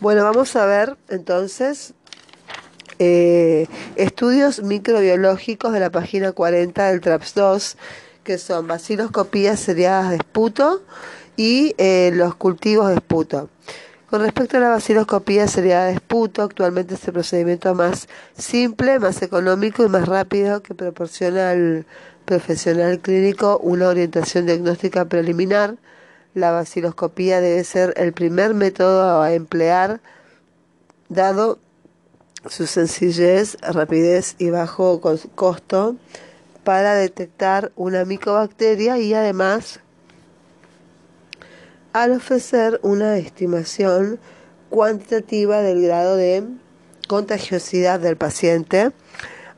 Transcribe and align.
Bueno, 0.00 0.22
vamos 0.22 0.54
a 0.54 0.64
ver 0.64 0.96
entonces 1.08 1.92
eh, 3.00 3.66
estudios 3.96 4.62
microbiológicos 4.62 5.72
de 5.72 5.80
la 5.80 5.90
página 5.90 6.30
40 6.30 6.86
del 6.86 7.00
TRAPS 7.00 7.34
2, 7.34 7.76
que 8.22 8.38
son 8.38 8.68
baciloscopías 8.68 9.58
seriadas 9.58 10.10
de 10.10 10.16
esputo 10.18 10.84
y 11.36 11.74
eh, 11.78 12.12
los 12.14 12.36
cultivos 12.36 12.90
de 12.90 12.94
esputo. 12.94 13.50
Con 14.08 14.20
respecto 14.20 14.58
a 14.58 14.60
la 14.60 14.68
baciloscopía 14.68 15.48
seriada 15.48 15.86
de 15.86 15.94
esputo, 15.94 16.42
actualmente 16.42 16.94
es 16.94 17.04
el 17.08 17.14
procedimiento 17.14 17.74
más 17.74 18.06
simple, 18.36 19.00
más 19.00 19.20
económico 19.22 19.84
y 19.84 19.88
más 19.88 20.06
rápido 20.06 20.62
que 20.62 20.74
proporciona 20.76 21.50
al 21.50 21.86
profesional 22.24 23.00
clínico 23.00 23.58
una 23.58 23.88
orientación 23.88 24.46
diagnóstica 24.46 25.06
preliminar. 25.06 25.74
La 26.38 26.52
baciloscopía 26.52 27.40
debe 27.40 27.64
ser 27.64 27.94
el 27.96 28.12
primer 28.12 28.54
método 28.54 29.20
a 29.20 29.32
emplear, 29.32 30.00
dado 31.08 31.58
su 32.46 32.68
sencillez, 32.68 33.56
rapidez 33.60 34.36
y 34.38 34.50
bajo 34.50 35.00
costo 35.34 35.96
para 36.62 36.94
detectar 36.94 37.72
una 37.74 38.04
micobacteria 38.04 38.98
y 38.98 39.14
además 39.14 39.80
al 41.92 42.12
ofrecer 42.12 42.78
una 42.84 43.16
estimación 43.16 44.20
cuantitativa 44.70 45.60
del 45.60 45.82
grado 45.82 46.14
de 46.14 46.44
contagiosidad 47.08 47.98
del 47.98 48.16
paciente, 48.16 48.92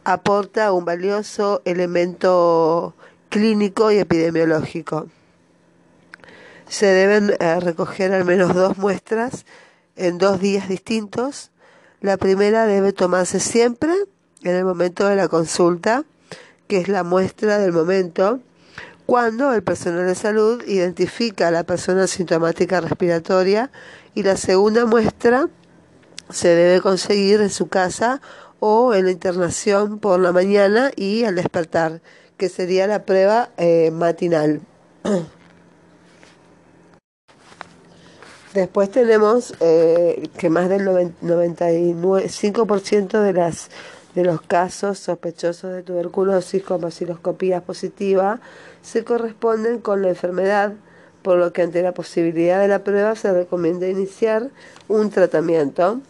aporta 0.04 0.72
un 0.72 0.86
valioso 0.86 1.60
elemento 1.66 2.94
clínico 3.28 3.90
y 3.90 3.98
epidemiológico. 3.98 5.08
Se 6.70 6.86
deben 6.86 7.34
eh, 7.40 7.58
recoger 7.58 8.12
al 8.12 8.24
menos 8.24 8.54
dos 8.54 8.78
muestras 8.78 9.44
en 9.96 10.18
dos 10.18 10.40
días 10.40 10.68
distintos. 10.68 11.50
La 12.00 12.16
primera 12.16 12.64
debe 12.64 12.92
tomarse 12.92 13.40
siempre 13.40 13.92
en 14.44 14.54
el 14.54 14.64
momento 14.64 15.08
de 15.08 15.16
la 15.16 15.26
consulta, 15.26 16.04
que 16.68 16.78
es 16.78 16.86
la 16.86 17.02
muestra 17.02 17.58
del 17.58 17.72
momento, 17.72 18.38
cuando 19.04 19.52
el 19.52 19.64
personal 19.64 20.06
de 20.06 20.14
salud 20.14 20.62
identifica 20.64 21.48
a 21.48 21.50
la 21.50 21.64
persona 21.64 22.06
sintomática 22.06 22.80
respiratoria 22.80 23.72
y 24.14 24.22
la 24.22 24.36
segunda 24.36 24.86
muestra 24.86 25.48
se 26.28 26.50
debe 26.50 26.80
conseguir 26.80 27.40
en 27.40 27.50
su 27.50 27.66
casa 27.66 28.20
o 28.60 28.94
en 28.94 29.06
la 29.06 29.10
internación 29.10 29.98
por 29.98 30.20
la 30.20 30.30
mañana 30.30 30.92
y 30.94 31.24
al 31.24 31.34
despertar, 31.34 32.00
que 32.36 32.48
sería 32.48 32.86
la 32.86 33.04
prueba 33.04 33.50
eh, 33.56 33.90
matinal. 33.90 34.60
Después 38.54 38.90
tenemos 38.90 39.54
eh, 39.60 40.28
que 40.36 40.50
más 40.50 40.68
del 40.68 40.86
95% 40.86 43.22
de 43.22 43.32
las 43.32 43.70
de 44.14 44.24
los 44.24 44.40
casos 44.40 44.98
sospechosos 44.98 45.72
de 45.72 45.82
tuberculosis 45.82 46.62
con 46.62 46.80
vaciloscopía 46.80 47.60
positiva 47.60 48.40
se 48.82 49.04
corresponden 49.04 49.78
con 49.78 50.02
la 50.02 50.08
enfermedad, 50.08 50.72
por 51.22 51.38
lo 51.38 51.52
que 51.52 51.62
ante 51.62 51.82
la 51.82 51.92
posibilidad 51.92 52.60
de 52.60 52.68
la 52.68 52.82
prueba 52.82 53.14
se 53.14 53.32
recomienda 53.32 53.88
iniciar 53.88 54.48
un 54.88 55.10
tratamiento. 55.10 56.00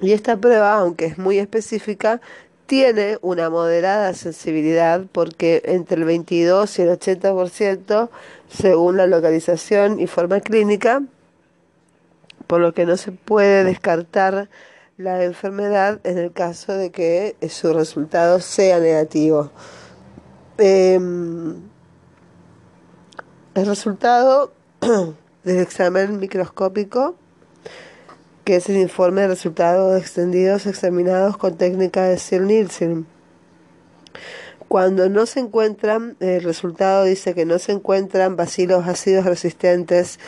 Y 0.00 0.12
esta 0.12 0.36
prueba, 0.36 0.74
aunque 0.74 1.06
es 1.06 1.18
muy 1.18 1.38
específica, 1.38 2.20
tiene 2.66 3.18
una 3.22 3.50
moderada 3.50 4.14
sensibilidad 4.14 5.02
porque 5.12 5.62
entre 5.64 5.96
el 5.96 6.04
22 6.04 6.78
y 6.78 6.82
el 6.82 6.90
80% 6.90 8.08
según 8.48 8.96
la 8.96 9.06
localización 9.06 10.00
y 10.00 10.06
forma 10.06 10.40
clínica, 10.40 11.02
por 12.46 12.60
lo 12.60 12.74
que 12.74 12.86
no 12.86 12.96
se 12.96 13.12
puede 13.12 13.64
descartar 13.64 14.48
la 14.96 15.24
enfermedad 15.24 16.00
en 16.04 16.18
el 16.18 16.32
caso 16.32 16.72
de 16.72 16.90
que 16.90 17.36
su 17.48 17.72
resultado 17.72 18.40
sea 18.40 18.78
negativo. 18.78 19.50
Em, 20.58 21.56
el 23.54 23.66
resultado 23.66 24.52
del 25.44 25.58
examen 25.58 26.18
microscópico, 26.18 27.16
que 28.44 28.56
es 28.56 28.68
el 28.68 28.76
informe 28.76 29.22
de 29.22 29.28
resultados 29.28 30.00
extendidos 30.00 30.66
examinados 30.66 31.36
con 31.36 31.56
técnica 31.56 32.04
de 32.04 32.18
Searle-Nielsen. 32.18 33.06
Cuando 34.68 35.08
no 35.08 35.26
se 35.26 35.40
encuentran, 35.40 36.16
el 36.20 36.42
resultado 36.42 37.04
dice 37.04 37.34
que 37.34 37.44
no 37.44 37.58
se 37.58 37.72
encuentran 37.72 38.36
bacilos 38.36 38.86
ácidos 38.86 39.24
resistentes, 39.24 40.18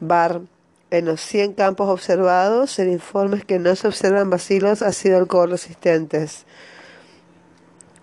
BAR, 0.00 0.42
en 0.90 1.06
los 1.06 1.20
100 1.20 1.54
campos 1.54 1.88
observados, 1.88 2.78
el 2.78 2.88
informe 2.88 3.38
es 3.38 3.44
que 3.44 3.58
no 3.58 3.74
se 3.74 3.88
observan 3.88 4.30
bacilos 4.30 4.82
ácido 4.82 5.18
alcohol 5.18 5.50
resistentes. 5.50 6.46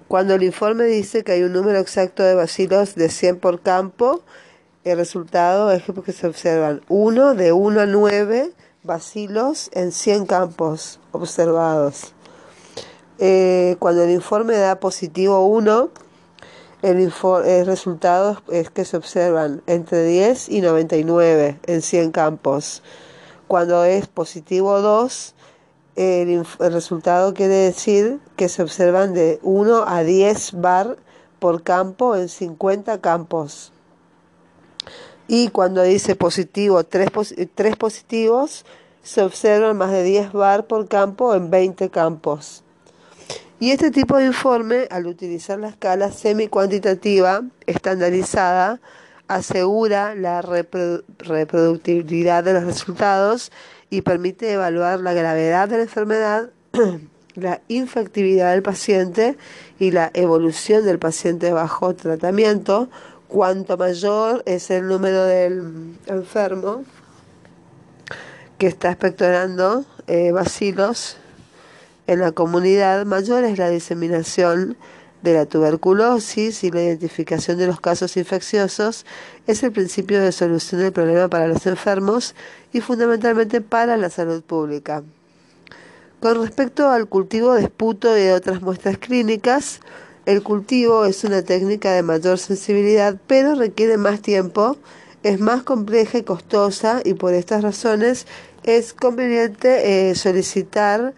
Cuando 0.07 0.35
el 0.35 0.43
informe 0.43 0.85
dice 0.85 1.23
que 1.23 1.31
hay 1.31 1.43
un 1.43 1.53
número 1.53 1.79
exacto 1.79 2.23
de 2.23 2.35
bacilos 2.35 2.95
de 2.95 3.09
100 3.09 3.39
por 3.39 3.61
campo, 3.61 4.21
el 4.83 4.97
resultado 4.97 5.71
es 5.71 5.83
que 6.03 6.11
se 6.11 6.27
observan 6.27 6.81
1 6.89 7.35
de 7.35 7.51
1 7.53 7.79
a 7.79 7.85
9 7.85 8.51
bacilos 8.83 9.69
en 9.73 9.91
100 9.91 10.25
campos 10.25 10.99
observados. 11.11 12.13
Eh, 13.19 13.75
cuando 13.79 14.03
el 14.03 14.09
informe 14.09 14.57
da 14.57 14.79
positivo 14.79 15.45
1, 15.45 15.91
el, 16.81 17.65
resultado 17.65 18.41
es 18.51 18.69
que 18.69 18.85
se 18.85 18.97
observan 18.97 19.61
entre 19.67 20.03
10 20.05 20.49
y 20.49 20.61
99 20.61 21.59
en 21.67 21.81
100 21.81 22.11
campos. 22.11 22.81
Cuando 23.47 23.83
es 23.83 24.07
positivo 24.07 24.81
2, 24.81 25.35
el, 25.95 26.45
resultado 26.59 27.33
quiere 27.33 27.53
decir 27.53 28.19
que 28.35 28.49
se 28.49 28.63
observan 28.63 29.13
de 29.13 29.39
1 29.43 29.83
a 29.87 30.03
10 30.03 30.61
bar 30.61 30.97
por 31.39 31.63
campo 31.63 32.15
en 32.15 32.29
50 32.29 32.99
campos. 32.99 33.71
Y 35.27 35.49
cuando 35.49 35.83
dice 35.83 36.15
positivo, 36.15 36.83
3, 36.83 37.09
positivos, 37.77 38.65
se 39.03 39.21
observan 39.21 39.77
más 39.77 39.91
de 39.91 40.03
10 40.03 40.33
bar 40.33 40.65
por 40.65 40.87
campo 40.87 41.35
en 41.35 41.49
20 41.49 41.89
campos. 41.89 42.63
Y 43.61 43.69
este 43.69 43.91
tipo 43.91 44.17
de 44.17 44.25
informe, 44.25 44.87
al 44.89 45.05
utilizar 45.05 45.59
la 45.59 45.67
escala 45.67 46.11
semi-cuantitativa 46.11 47.43
estandarizada, 47.67 48.81
asegura 49.27 50.15
la 50.15 50.41
reproductibilidad 50.41 52.43
de 52.43 52.53
los 52.53 52.63
resultados 52.63 53.51
y 53.91 54.01
permite 54.01 54.51
evaluar 54.51 55.01
la 55.01 55.13
gravedad 55.13 55.69
de 55.69 55.77
la 55.77 55.83
enfermedad, 55.83 56.49
la 57.35 57.61
infectividad 57.67 58.53
del 58.53 58.63
paciente 58.63 59.37
y 59.77 59.91
la 59.91 60.09
evolución 60.15 60.83
del 60.83 60.97
paciente 60.97 61.53
bajo 61.53 61.93
tratamiento. 61.93 62.89
Cuanto 63.27 63.77
mayor 63.77 64.41
es 64.47 64.71
el 64.71 64.87
número 64.87 65.23
del 65.25 65.99
enfermo 66.07 66.83
que 68.57 68.65
está 68.65 68.89
expectorando 68.89 69.85
eh, 70.07 70.31
bacilos 70.31 71.17
en 72.07 72.19
la 72.19 72.31
comunidad, 72.31 73.05
mayor 73.05 73.43
es 73.43 73.57
la 73.57 73.69
diseminación 73.69 74.77
de 75.21 75.33
la 75.33 75.45
tuberculosis 75.45 76.63
y 76.63 76.71
la 76.71 76.81
identificación 76.81 77.57
de 77.57 77.67
los 77.67 77.79
casos 77.79 78.17
infecciosos 78.17 79.05
es 79.47 79.63
el 79.63 79.71
principio 79.71 80.21
de 80.21 80.31
solución 80.31 80.81
del 80.81 80.91
problema 80.91 81.27
para 81.27 81.47
los 81.47 81.65
enfermos 81.67 82.35
y 82.73 82.81
fundamentalmente 82.81 83.61
para 83.61 83.97
la 83.97 84.09
salud 84.09 84.41
pública. 84.41 85.03
Con 86.19 86.41
respecto 86.41 86.89
al 86.89 87.07
cultivo 87.07 87.53
de 87.53 87.63
esputo 87.63 88.15
y 88.15 88.21
de 88.21 88.33
otras 88.33 88.61
muestras 88.61 88.97
clínicas, 88.97 89.79
el 90.25 90.43
cultivo 90.43 91.05
es 91.05 91.23
una 91.23 91.41
técnica 91.41 91.93
de 91.93 92.03
mayor 92.03 92.37
sensibilidad, 92.37 93.17
pero 93.25 93.55
requiere 93.55 93.97
más 93.97 94.21
tiempo, 94.21 94.77
es 95.23 95.39
más 95.39 95.63
compleja 95.63 96.19
y 96.19 96.23
costosa 96.23 97.01
y 97.03 97.15
por 97.15 97.33
estas 97.33 97.63
razones 97.63 98.27
es 98.63 98.93
conveniente 98.93 100.09
eh, 100.09 100.15
solicitar 100.15 101.13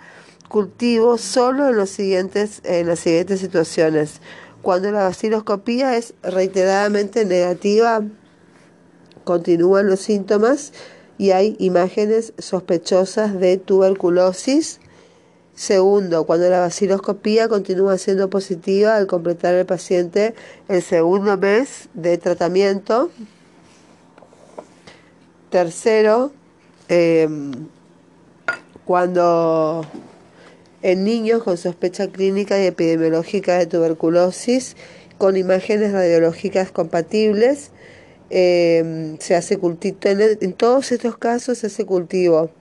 cultivo 0.54 1.18
solo 1.18 1.68
en, 1.68 1.76
los 1.76 1.90
siguientes, 1.90 2.62
en 2.64 2.86
las 2.86 3.00
siguientes 3.00 3.40
situaciones. 3.40 4.22
Cuando 4.62 4.92
la 4.92 5.02
vaciloscopía 5.02 5.98
es 5.98 6.14
reiteradamente 6.22 7.26
negativa, 7.26 8.04
continúan 9.24 9.88
los 9.88 10.02
síntomas 10.02 10.72
y 11.18 11.32
hay 11.32 11.56
imágenes 11.58 12.34
sospechosas 12.38 13.40
de 13.40 13.58
tuberculosis. 13.58 14.80
Segundo, 15.56 16.28
cuando 16.28 16.48
la 16.52 16.60
vaciloscopía 16.60 17.48
continúa 17.48 17.98
siendo 17.98 18.30
positiva 18.30 18.96
al 18.96 19.08
completar 19.08 19.56
el 19.56 19.66
paciente 19.66 20.36
el 20.68 20.84
segundo 20.84 21.36
mes 21.36 21.90
de 21.96 22.20
tratamiento. 22.20 23.10
Tercero, 25.50 26.32
eh, 26.90 27.28
cuando 28.86 29.84
en 30.84 31.06
niños 31.06 31.42
con 31.44 31.58
sospecha 31.58 32.08
clínica 32.08 32.62
y 32.62 32.68
epidemiológica 32.68 33.58
de 33.58 33.66
tuberculosis 33.66 34.76
con 35.18 35.38
imágenes 35.38 35.94
radiológicas 35.94 36.72
compatibles. 36.72 37.72
Em, 38.30 39.18
se 39.20 39.36
hace 39.36 39.58
cultivo, 39.58 39.98
en, 40.04 40.54
todos 40.54 40.92
estos 40.92 41.18
casos 41.18 41.60
se 41.60 41.68
hace 41.68 41.86
cultivo. 41.86 42.52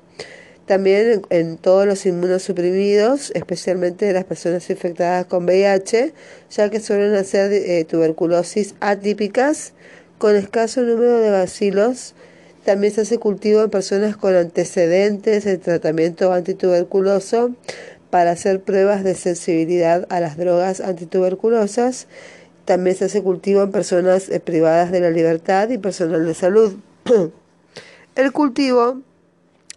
También 0.67 1.23
en, 1.31 1.57
todos 1.57 1.87
los 1.87 2.07
inmunosuprimidos, 2.07 3.33
especialmente 3.35 4.13
las 4.13 4.25
personas 4.25 4.71
infectadas 4.71 5.27
con 5.27 5.45
VIH, 5.45 6.13
ya 6.51 6.71
que 6.71 6.79
suelen 6.79 7.15
hacer 7.15 7.53
eh, 7.53 7.85
tuberculosis 7.85 8.77
atípicas 8.79 9.73
con 10.19 10.37
escaso 10.37 10.83
número 10.83 11.19
de 11.19 11.31
bacilos. 11.31 12.15
También 12.65 12.93
se 12.93 13.01
hace 13.01 13.19
cultivo 13.19 13.65
en 13.65 13.71
personas 13.71 14.17
con 14.17 14.37
antecedentes 14.37 15.45
de 15.45 15.59
tratamiento 15.59 16.33
antituberculoso 16.33 17.51
para 18.12 18.32
hacer 18.32 18.61
pruebas 18.61 19.05
de 19.05 19.14
sensibilidad 19.14 20.06
a 20.11 20.20
las 20.20 20.37
drogas 20.37 20.82
antituberculosas. 20.82 22.09
También 22.67 22.94
se 22.94 23.06
hace 23.06 23.23
cultivo 23.23 23.62
en 23.62 23.73
personas 23.73 24.29
eh, 24.29 24.38
privadas 24.38 24.93
de 24.93 25.00
la 25.00 25.09
libertad 25.09 25.70
y 25.70 25.79
personal 25.79 26.26
de 26.26 26.35
salud. 26.35 26.75
El 28.14 28.32
cultivo 28.32 29.00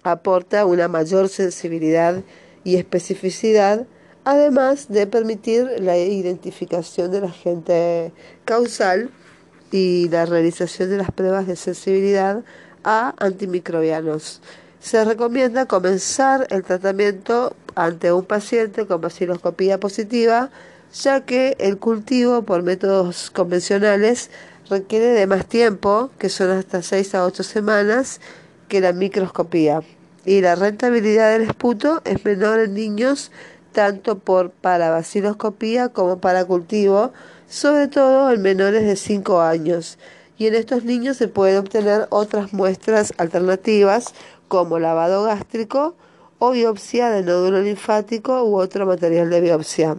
aporta 0.03 0.65
una 0.65 0.89
mayor 0.89 1.29
sensibilidad 1.29 2.23
y 2.65 2.75
especificidad, 2.75 3.87
además 4.25 4.89
de 4.89 5.07
permitir 5.07 5.69
la 5.79 5.97
identificación 5.97 7.11
del 7.11 7.23
agente 7.23 8.11
causal 8.43 9.11
y 9.71 10.09
la 10.09 10.25
realización 10.25 10.89
de 10.89 10.97
las 10.97 11.11
pruebas 11.11 11.47
de 11.47 11.55
sensibilidad 11.55 12.43
a 12.83 13.15
antimicrobianos. 13.17 14.41
Se 14.85 15.03
recomienda 15.03 15.65
comenzar 15.65 16.45
el 16.51 16.63
tratamiento 16.63 17.55
ante 17.73 18.11
un 18.11 18.23
paciente 18.23 18.85
con 18.85 19.01
baciloscopía 19.01 19.79
positiva, 19.79 20.51
ya 20.93 21.21
que 21.21 21.55
el 21.57 21.79
cultivo 21.79 22.43
por 22.43 22.61
métodos 22.61 23.31
convencionales 23.31 24.29
requiere 24.69 25.07
de 25.07 25.25
más 25.25 25.47
tiempo, 25.47 26.11
que 26.19 26.29
son 26.29 26.51
hasta 26.51 26.83
6 26.83 27.15
a 27.15 27.25
8 27.25 27.41
semanas, 27.41 28.21
que 28.67 28.79
la 28.79 28.93
microscopía 28.93 29.81
y 30.23 30.41
la 30.41 30.53
rentabilidad 30.53 31.31
del 31.31 31.49
esputo 31.49 32.03
es 32.05 32.23
menor 32.23 32.59
en 32.59 32.75
niños 32.75 33.31
tanto 33.71 34.19
por 34.19 34.51
para 34.51 34.91
vaciloscopía 34.91 35.89
como 35.89 36.19
para 36.19 36.45
cultivo, 36.45 37.11
sobre 37.49 37.87
todo 37.87 38.29
en 38.29 38.39
menores 38.39 38.85
de 38.85 38.97
5 38.97 39.41
años. 39.41 39.97
Y 40.37 40.47
en 40.47 40.55
estos 40.55 40.83
niños 40.83 41.15
se 41.15 41.29
pueden 41.29 41.59
obtener 41.59 42.07
otras 42.09 42.51
muestras 42.51 43.13
alternativas 43.17 44.13
como 44.47 44.79
lavado 44.79 45.23
gástrico 45.23 45.95
o 46.39 46.51
biopsia 46.51 47.09
de 47.09 47.23
nódulo 47.23 47.61
linfático 47.61 48.43
u 48.43 48.57
otro 48.57 48.85
material 48.85 49.29
de 49.29 49.41
biopsia. 49.41 49.97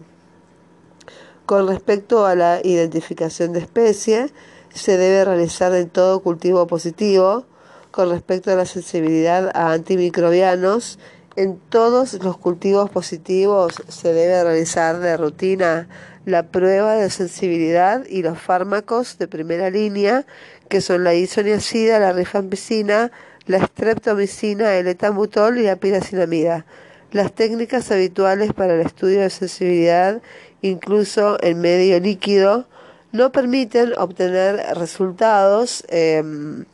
Con 1.47 1.69
respecto 1.69 2.27
a 2.27 2.35
la 2.35 2.61
identificación 2.63 3.53
de 3.53 3.61
especie, 3.61 4.33
se 4.75 4.97
debe 4.97 5.25
realizar 5.25 5.73
en 5.75 5.89
todo 5.89 6.21
cultivo 6.21 6.67
positivo, 6.67 7.47
con 7.91 8.11
respecto 8.11 8.51
a 8.51 8.57
la 8.57 8.67
sensibilidad 8.67 9.51
a 9.55 9.73
antimicrobianos, 9.73 10.99
en 11.37 11.59
todos 11.69 12.15
los 12.15 12.39
cultivos 12.39 12.91
positivos 12.91 13.75
se 13.89 14.13
debe 14.13 14.43
realizar 14.43 15.01
de 15.01 15.17
rutina 15.17 15.87
la 16.25 16.45
prueba 16.49 16.95
de 16.95 17.11
sensibilidad 17.11 18.05
y 18.09 18.23
los 18.23 18.39
fármacos 18.39 19.19
de 19.19 19.29
primera 19.29 19.71
línea, 19.71 20.27
que 20.69 20.81
son 20.81 21.05
la 21.05 21.15
isoniazida, 21.15 22.01
la 22.01 22.13
rifampicina, 22.13 23.13
la 23.47 23.65
streptomicina, 23.65 24.75
el 24.75 24.89
etambutol 24.89 25.59
y 25.59 25.63
la 25.63 25.77
piracinamida. 25.77 26.67
Las 27.13 27.33
técnicas 27.33 27.91
habituales 27.91 28.53
para 28.53 28.75
el 28.75 28.81
estudio 28.81 29.21
de 29.21 29.31
sensibilidad, 29.31 30.21
incluso 30.63 31.39
en 31.43 31.61
medio 31.61 32.01
líquido, 32.01 32.67
no 33.13 33.33
permiten 33.33 33.93
obtener 33.97 34.57
resultados 34.77 35.85
em, 35.89 36.65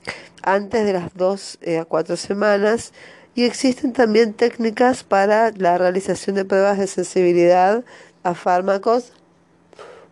antes 0.43 0.85
de 0.85 0.93
las 0.93 1.15
dos 1.15 1.59
eh, 1.63 1.79
a 1.79 1.85
cuatro 1.85 2.17
semanas 2.17 2.93
y 3.35 3.45
existen 3.45 3.93
también 3.93 4.35
técnicas 4.35 5.05
para 5.05 5.53
la 5.53 5.79
realización 5.79 6.37
de 6.37 6.45
pruebas 6.45 6.79
de 6.79 6.87
sensibilidad 6.87 7.85
a 8.23 8.35
fármacos 8.35 9.13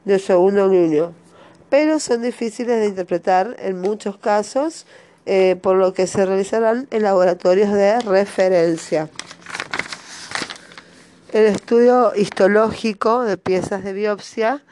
de 0.04 0.18
segundo 0.18 0.68
niño, 0.68 1.12
pero 1.68 2.00
son 2.00 2.22
difíciles 2.22 2.80
de 2.80 2.86
interpretar 2.86 3.56
en 3.58 3.80
muchos 3.80 4.16
casos, 4.16 4.86
eh, 5.32 5.54
por 5.54 5.76
lo 5.76 5.94
que 5.94 6.08
se 6.08 6.26
realizarán 6.26 6.88
en 6.90 7.04
laboratorios 7.04 7.72
de 7.72 8.00
referencia. 8.00 9.08
El 11.32 11.44
estudio 11.44 12.12
histológico 12.16 13.22
de 13.22 13.36
piezas 13.36 13.84
de 13.84 13.92
biopsia 13.92 14.64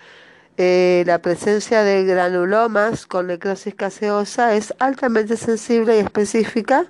eh, 0.56 1.04
la 1.06 1.22
presencia 1.22 1.84
de 1.84 2.02
granulomas 2.02 3.06
con 3.06 3.28
necrosis 3.28 3.76
caseosa 3.76 4.56
es 4.56 4.74
altamente 4.80 5.36
sensible 5.36 5.96
y 5.96 6.00
específica 6.00 6.86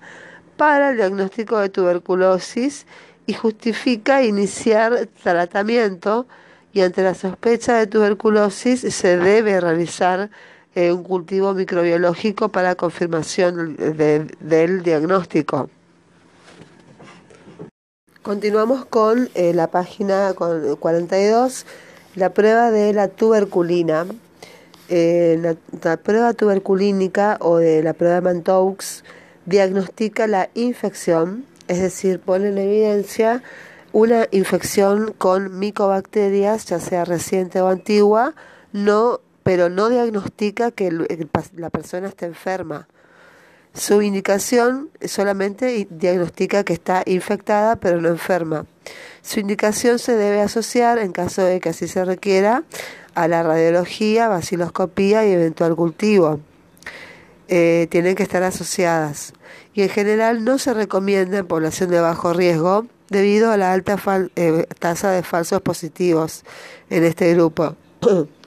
para 0.56 0.88
el 0.88 0.97
diagnóstico 0.97 1.59
de 1.59 1.69
tuberculosis 1.69 2.87
y 3.26 3.35
justifica 3.35 4.23
iniciar 4.23 5.11
tratamiento 5.23 6.26
y 6.73 6.81
ante 6.81 7.03
la 7.03 7.12
sospecha 7.12 7.76
de 7.76 7.87
tuberculosis 7.87 8.81
se 8.81 9.19
debe 9.19 9.61
realizar 9.61 10.31
eh, 10.79 10.93
un 10.93 11.03
cultivo 11.03 11.55
microbiológico 11.55 12.51
para 12.51 12.77
confirmación 12.77 13.75
del 13.75 14.83
diagnóstico. 14.85 15.69
Continuamos 18.23 18.85
con 18.85 19.29
eh, 19.35 19.53
la 19.55 19.73
página 19.73 20.33
42 20.79 21.67
la 22.15 22.33
prueba 22.33 22.71
de 22.71 22.93
la 22.93 23.09
tuberculina, 23.09 24.07
eh, 24.89 25.57
la, 25.83 25.97
prueba 25.97 26.33
tuberculínica 26.33 27.39
o 27.41 27.57
de 27.57 27.83
la 27.83 27.93
prueba 27.93 28.15
de 28.15 28.21
Mantoux 28.21 29.03
diagnostica 29.47 30.29
la 30.29 30.49
infección, 30.55 31.45
es 31.67 31.81
decir, 31.81 32.21
pone 32.21 32.51
en 32.51 32.59
evidencia 32.59 33.43
una 33.93 34.29
infección 34.31 35.13
con 35.19 35.59
micobacterias, 35.59 36.67
ya 36.67 36.79
sea 36.79 37.05
reciente 37.05 37.61
o 37.61 37.67
antigua, 37.67 38.37
no, 38.73 39.21
pero 39.49 39.71
no 39.71 39.89
diagnostica 39.89 40.73
que 40.73 40.91
la 41.56 41.71
persona 41.71 42.09
está 42.09 42.27
enferma. 42.27 42.87
Su 43.73 44.03
indicación 44.03 44.91
solamente 45.06 45.89
diagnostica 45.89 46.65
que 46.65 46.75
está 46.75 47.03
infectada 47.06 47.77
pero 47.77 47.99
no 47.99 48.11
enferma. 48.11 48.67
Su 49.23 49.41
indicación 49.41 49.99
se 49.99 50.17
debe 50.17 50.43
asociar, 50.43 50.99
en 50.99 51.12
caso 51.12 51.41
de 51.45 51.61
que 51.61 51.71
así 51.71 51.89
se 51.89 52.05
requiera, 52.05 52.65
a 53.15 53.27
la 53.27 53.43
radiología, 53.43 54.29
vaciloscopía 54.29 55.27
y 55.27 55.33
eventual 55.33 55.75
cultivo. 55.77 56.41
Eh, 57.49 57.87
tienen 57.91 58.17
que 58.17 58.25
estar 58.25 58.43
asociadas. 58.43 59.33
Y 59.73 59.81
en 59.81 59.89
general 59.89 60.44
no 60.44 60.59
se 60.59 60.75
recomienda 60.75 61.39
en 61.39 61.47
población 61.47 61.89
de 61.89 62.03
bajo 62.03 62.35
riesgo 62.35 62.84
debido 63.08 63.51
a 63.51 63.56
la 63.56 63.72
alta 63.72 63.96
eh, 64.37 64.67
tasa 64.79 65.11
de 65.11 65.22
falsos 65.22 65.63
positivos 65.63 66.44
en 66.91 67.05
este 67.05 67.32
grupo. 67.32 67.77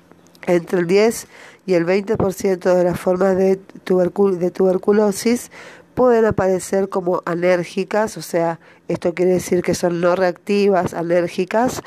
Entre 0.47 0.79
el 0.79 0.87
10 0.87 1.27
y 1.65 1.73
el 1.75 1.85
20% 1.85 2.75
de 2.75 2.83
las 2.83 2.99
formas 2.99 3.37
de, 3.37 3.59
de 3.59 4.51
tuberculosis 4.51 5.51
pueden 5.93 6.25
aparecer 6.25 6.89
como 6.89 7.21
alérgicas, 7.25 8.17
o 8.17 8.21
sea, 8.21 8.59
esto 8.87 9.13
quiere 9.13 9.33
decir 9.33 9.61
que 9.61 9.75
son 9.75 10.01
no 10.01 10.15
reactivas, 10.15 10.93
alérgicas 10.93 11.81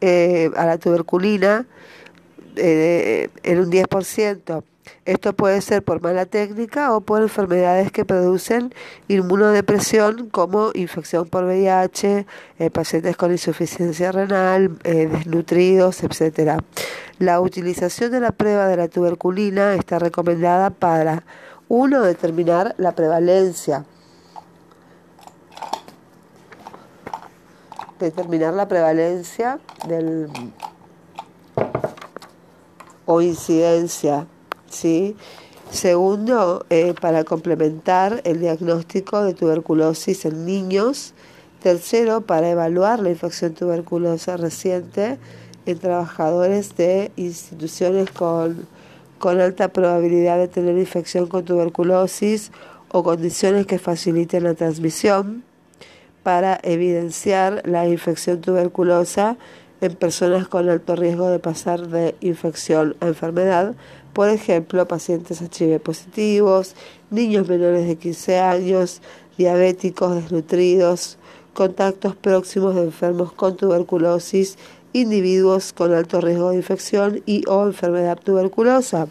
eh, 0.00 0.50
a 0.56 0.66
la 0.66 0.78
tuberculina 0.78 1.66
eh, 2.56 3.28
en 3.42 3.58
un 3.60 3.70
10%. 3.70 4.62
Esto 5.04 5.32
puede 5.34 5.60
ser 5.60 5.82
por 5.82 6.02
mala 6.02 6.26
técnica 6.26 6.94
o 6.94 7.00
por 7.00 7.22
enfermedades 7.22 7.92
que 7.92 8.04
producen 8.04 8.74
inmunodepresión 9.08 10.28
como 10.30 10.70
infección 10.74 11.28
por 11.28 11.44
VIH, 11.44 12.26
eh, 12.58 12.70
pacientes 12.70 13.16
con 13.16 13.32
insuficiencia 13.32 14.12
renal, 14.12 14.78
eh, 14.84 15.06
desnutridos, 15.06 16.02
etc. 16.02 16.60
La 17.18 17.40
utilización 17.40 18.10
de 18.10 18.20
la 18.20 18.32
prueba 18.32 18.66
de 18.66 18.76
la 18.76 18.88
tuberculina 18.88 19.74
está 19.74 19.98
recomendada 19.98 20.70
para, 20.70 21.24
uno, 21.68 22.02
determinar 22.02 22.74
la 22.78 22.92
prevalencia. 22.92 23.84
Determinar 27.98 28.52
la 28.54 28.68
prevalencia 28.68 29.58
del 29.88 30.28
o 33.06 33.22
incidencia 33.22 34.26
¿sí? 34.76 35.16
Segundo, 35.70 36.64
eh, 36.70 36.94
para 37.00 37.24
complementar 37.24 38.20
el 38.24 38.40
diagnóstico 38.40 39.22
de 39.24 39.34
tuberculosis 39.34 40.24
en 40.24 40.46
niños. 40.46 41.12
Tercero, 41.60 42.20
para 42.20 42.48
evaluar 42.48 43.00
la 43.00 43.10
infección 43.10 43.54
tuberculosa 43.54 44.36
reciente 44.36 45.18
en 45.64 45.78
trabajadores 45.78 46.76
de 46.76 47.10
instituciones 47.16 48.10
con, 48.12 48.66
con 49.18 49.40
alta 49.40 49.68
probabilidad 49.68 50.38
de 50.38 50.46
tener 50.46 50.78
infección 50.78 51.26
con 51.26 51.44
tuberculosis 51.44 52.52
o 52.88 53.02
condiciones 53.02 53.66
que 53.66 53.80
faciliten 53.80 54.44
la 54.44 54.54
transmisión. 54.54 55.42
Para 56.22 56.60
evidenciar 56.62 57.62
la 57.64 57.88
infección 57.88 58.40
tuberculosa 58.40 59.36
en 59.80 59.94
personas 59.94 60.48
con 60.48 60.68
alto 60.68 60.96
riesgo 60.96 61.28
de 61.28 61.38
pasar 61.38 61.88
de 61.88 62.14
infección 62.20 62.96
a 63.00 63.08
enfermedad, 63.08 63.74
por 64.16 64.30
ejemplo, 64.30 64.88
pacientes 64.88 65.42
HIV 65.42 65.78
positivos, 65.78 66.74
niños 67.10 67.46
menores 67.46 67.86
de 67.86 67.96
15 67.96 68.38
años, 68.38 69.02
diabéticos, 69.36 70.14
desnutridos, 70.14 71.18
contactos 71.52 72.16
próximos 72.16 72.74
de 72.76 72.84
enfermos 72.84 73.30
con 73.34 73.58
tuberculosis, 73.58 74.56
individuos 74.94 75.74
con 75.74 75.92
alto 75.92 76.22
riesgo 76.22 76.48
de 76.48 76.56
infección 76.56 77.22
y 77.26 77.46
o 77.46 77.66
enfermedad 77.66 78.18
tuberculosa. 78.18 79.06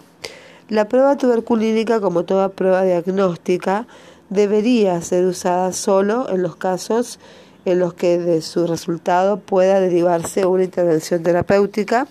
La 0.70 0.90
prueba 0.90 1.16
tuberculínica, 1.18 2.02
como 2.02 2.26
toda 2.26 2.50
prueba 2.50 2.82
diagnóstica, 2.82 3.86
debería 4.32 5.00
ser 5.02 5.26
usada 5.26 5.72
solo 5.74 6.32
en 6.32 6.42
los 6.42 6.56
casos 6.56 7.20
en 7.66 7.80
los 7.80 7.94
que 7.94 8.18
de 8.18 8.42
su 8.42 8.68
resultado 8.68 9.40
pueda 9.40 9.80
derivarse 9.80 10.46
una 10.46 10.64
intervención 10.64 11.24
terapéutica 11.24 12.08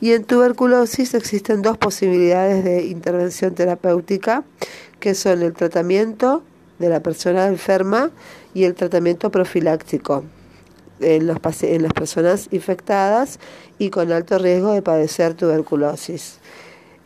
y 0.00 0.12
en 0.12 0.24
tuberculosis 0.24 1.14
existen 1.14 1.62
dos 1.62 1.78
posibilidades 1.78 2.64
de 2.64 2.84
intervención 2.84 3.54
terapéutica 3.54 4.44
que 5.00 5.14
son 5.14 5.42
el 5.42 5.54
tratamiento 5.54 6.42
de 6.78 6.88
la 6.90 7.00
persona 7.00 7.46
enferma 7.46 8.10
y 8.54 8.64
el 8.64 8.74
tratamiento 8.74 9.30
profiláctico 9.30 10.24
en, 11.00 11.30
en 11.30 11.82
las 11.82 11.92
personas 11.92 12.48
infectadas 12.50 13.38
y 13.78 13.90
con 13.90 14.12
alto 14.12 14.38
riesgo 14.38 14.72
de 14.72 14.82
padecer 14.82 15.34
tuberculosis. 15.34 16.39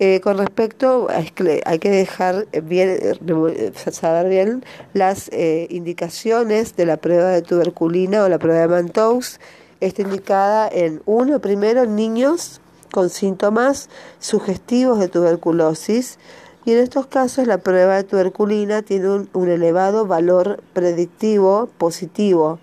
Eh, 0.00 0.20
con 0.20 0.38
respecto, 0.38 1.06
hay 1.08 1.30
que 1.78 1.90
dejar 1.90 2.48
bien, 2.64 2.98
eh, 3.00 3.72
saber 3.92 4.28
bien 4.28 4.64
las 4.92 5.28
eh, 5.28 5.68
indicaciones 5.70 6.74
de 6.74 6.84
la 6.84 6.96
prueba 6.96 7.28
de 7.28 7.42
tuberculina 7.42 8.24
o 8.24 8.28
la 8.28 8.40
prueba 8.40 8.62
de 8.62 8.68
Mantous. 8.68 9.38
Está 9.80 10.02
indicada 10.02 10.68
en 10.68 11.00
uno, 11.06 11.38
primero, 11.38 11.86
niños 11.86 12.60
con 12.90 13.08
síntomas 13.08 13.88
sugestivos 14.18 14.98
de 14.98 15.06
tuberculosis. 15.06 16.18
Y 16.64 16.72
en 16.72 16.78
estos 16.78 17.06
casos 17.06 17.46
la 17.46 17.58
prueba 17.58 17.94
de 17.94 18.04
tuberculina 18.04 18.82
tiene 18.82 19.10
un, 19.10 19.28
un 19.32 19.48
elevado 19.48 20.06
valor 20.06 20.60
predictivo 20.72 21.68
positivo 21.78 22.58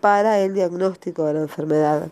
para 0.00 0.40
el 0.40 0.54
diagnóstico 0.54 1.26
de 1.26 1.34
la 1.34 1.40
enfermedad. 1.42 2.08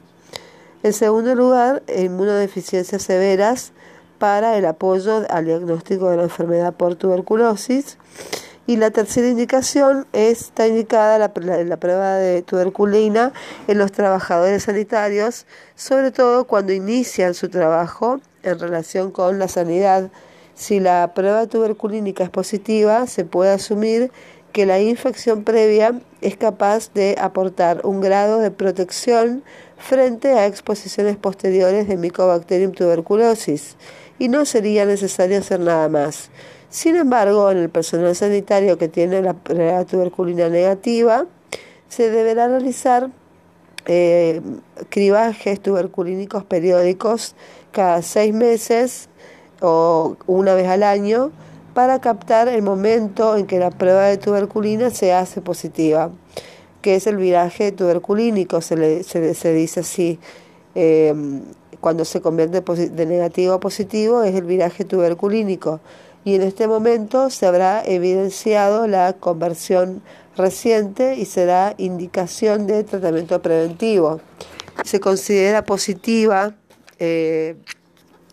En 0.85 0.93
segundo 0.93 1.35
lugar, 1.35 1.83
inmunodeficiencias 1.89 3.03
severas 3.03 3.73
para 4.21 4.59
el 4.59 4.67
apoyo 4.67 5.25
al 5.31 5.47
diagnóstico 5.47 6.11
de 6.11 6.19
la 6.19 6.25
enfermedad 6.25 6.75
por 6.75 6.95
tuberculosis. 6.95 7.97
Y 8.67 8.77
la 8.77 8.91
tercera 8.91 9.27
indicación 9.27 10.07
está 10.13 10.69
indicada 10.69 11.19
la, 11.19 11.33
la, 11.65 11.77
prueba 11.79 12.15
de 12.17 12.43
tuberculina 12.43 13.33
en 13.67 13.79
los 13.79 13.91
trabajadores 13.91 14.65
sanitarios, 14.65 15.47
sobre 15.75 16.13
todo 16.13 16.47
cuando 16.47 16.73
inician 16.73 17.35
su 17.35 17.49
trabajo 17.49 18.21
en 18.43 18.61
relación 18.61 19.11
con 19.11 19.39
la 19.39 19.49
sanidad. 19.49 20.11
Si 20.55 20.79
la 20.79 21.13
prueba 21.15 21.47
tuberculínica 21.47 22.23
es 22.23 22.31
positiva, 22.31 23.07
se 23.07 23.25
puede 23.25 23.53
asumir 23.53 24.13
que 24.53 24.67
la 24.67 24.81
infección 24.81 25.45
previa 25.45 25.99
es 26.21 26.37
capaz 26.37 26.93
de 26.93 27.17
aportar 27.19 27.81
un 27.85 28.03
grado 28.03 28.39
de 28.39 28.51
protección 28.51 29.43
frente 29.79 30.33
a 30.35 30.47
exposiciones 30.47 31.17
posteriores 31.17 31.89
de 31.89 31.97
Mycobacterium 31.97 32.73
tuberculosis 32.73 33.77
y 34.21 34.29
no 34.29 34.45
sería 34.45 34.85
necesario 34.85 35.39
hacer 35.39 35.59
nada 35.59 35.89
más. 35.89 36.31
Sin 36.69 36.95
embargo, 36.95 37.51
en 37.51 37.59
el 37.59 37.71
personal 37.71 38.15
sanitario 38.15 38.79
que 38.79 38.87
tiene 38.87 39.23
la 39.23 39.85
tuberculina 39.87 40.49
negativa, 40.49 41.27
se 41.89 42.11
deberá 42.11 42.47
realizar 42.47 43.11
eh, 43.87 44.43
cribajes 44.91 45.59
tuberculínicos 45.61 46.45
periódicos 46.45 47.35
cada 47.73 48.03
seis 48.03 48.35
meses 48.35 49.09
o 49.63 50.17
una 50.27 50.55
vez 50.55 50.69
al 50.69 50.83
año 50.83 51.33
para 51.73 51.99
captar 52.01 52.49
el 52.49 52.63
momento 52.63 53.37
en 53.37 53.47
que 53.47 53.59
la 53.59 53.71
prueba 53.71 54.05
de 54.05 54.19
tuberculina 54.19 54.91
se 54.91 55.15
hace 55.15 55.41
positiva, 55.41 56.11
que 56.83 56.97
es 56.97 57.07
el 57.07 57.17
viraje 57.17 57.73
tuberculínico, 57.73 58.61
se, 58.61 58.77
le, 58.77 59.03
se, 59.03 59.55
dice 59.55 59.81
así. 59.81 60.19
Eh, 60.75 61.15
cuando 61.81 62.05
se 62.05 62.21
convierte 62.21 62.61
de 62.61 63.07
negativo 63.07 63.55
a 63.55 63.61
positivo 63.61 64.23
es 64.23 64.35
el 64.35 64.45
viraje 64.45 64.85
tuberculínico 64.85 65.81
y 66.25 66.35
en 66.35 66.43
este 66.43 66.67
momento 66.67 67.31
se 67.31 67.47
habrá 67.47 67.83
evidenciado 67.85 68.87
la 68.87 69.15
conversión 69.15 70.03
reciente 70.37 71.17
y 71.17 71.25
será 71.25 71.75
indicación 71.79 72.67
de 72.67 72.85
tratamiento 72.85 73.41
preventivo. 73.41 74.21
Se 74.85 75.01
considera 75.01 75.65
positiva 75.65 76.55
eh, 76.99 77.57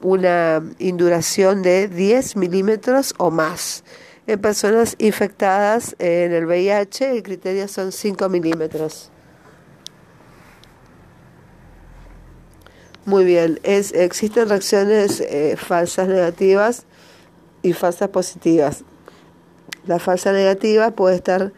una 0.02 0.62
induración 0.80 1.62
de 1.62 1.88
10 1.88 2.36
milímetros 2.36 3.14
o 3.18 3.32
más. 3.32 3.84
En 4.28 4.40
personas 4.40 4.96
infectadas 5.00 5.96
en 6.00 6.34
el 6.34 6.46
VIH 6.46 7.12
el 7.12 7.24
criterio 7.24 7.68
son 7.70 7.94
5 7.94 8.28
milímetros. 8.28 9.10
Muy 13.08 13.24
bien, 13.24 13.62
es, 13.64 13.94
existen 13.94 14.50
reacciones 14.50 15.22
eh, 15.22 15.56
falsas 15.58 16.10
negativas 16.10 16.84
y 17.62 17.72
falsas 17.72 18.10
positivas. 18.10 18.84
La 19.86 19.98
falsa 19.98 20.34
negativa 20.34 20.92
puede 20.92 21.16
estar 21.16 21.54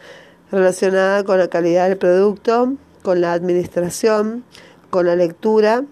relacionada 0.51 1.24
con 1.24 1.39
la 1.39 1.48
calidad 1.48 1.89
del 1.89 1.98
producto, 1.98 2.75
con 3.01 3.22
la 3.22 3.34
administración, 3.34 4.44
con 4.91 5.08
la 5.08 5.15
lectura 5.15 5.86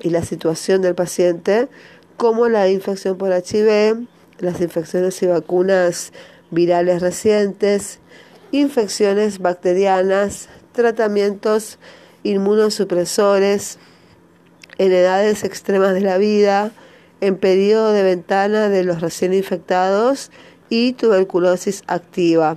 y 0.00 0.08
la 0.08 0.22
situación 0.22 0.80
del 0.80 0.94
paciente, 0.94 1.68
como 2.16 2.48
la 2.48 2.70
infección 2.70 3.18
por 3.18 3.32
HIV, 3.32 4.06
las 4.38 4.62
infecciones 4.62 5.22
y 5.22 5.26
vacunas 5.26 6.14
virales 6.50 7.02
recientes, 7.02 7.98
infecciones 8.50 9.40
bacterianas, 9.40 10.48
tratamientos 10.72 11.78
inmunosupresores, 12.22 13.78
en 14.80 14.92
edades 14.92 15.44
extremas 15.44 15.92
de 15.92 16.00
la 16.00 16.16
vida, 16.16 16.70
en 17.20 17.36
periodo 17.36 17.92
de 17.92 18.02
ventana 18.02 18.70
de 18.70 18.82
los 18.82 19.02
recién 19.02 19.34
infectados 19.34 20.30
y 20.70 20.94
tuberculosis 20.94 21.82
activa. 21.86 22.56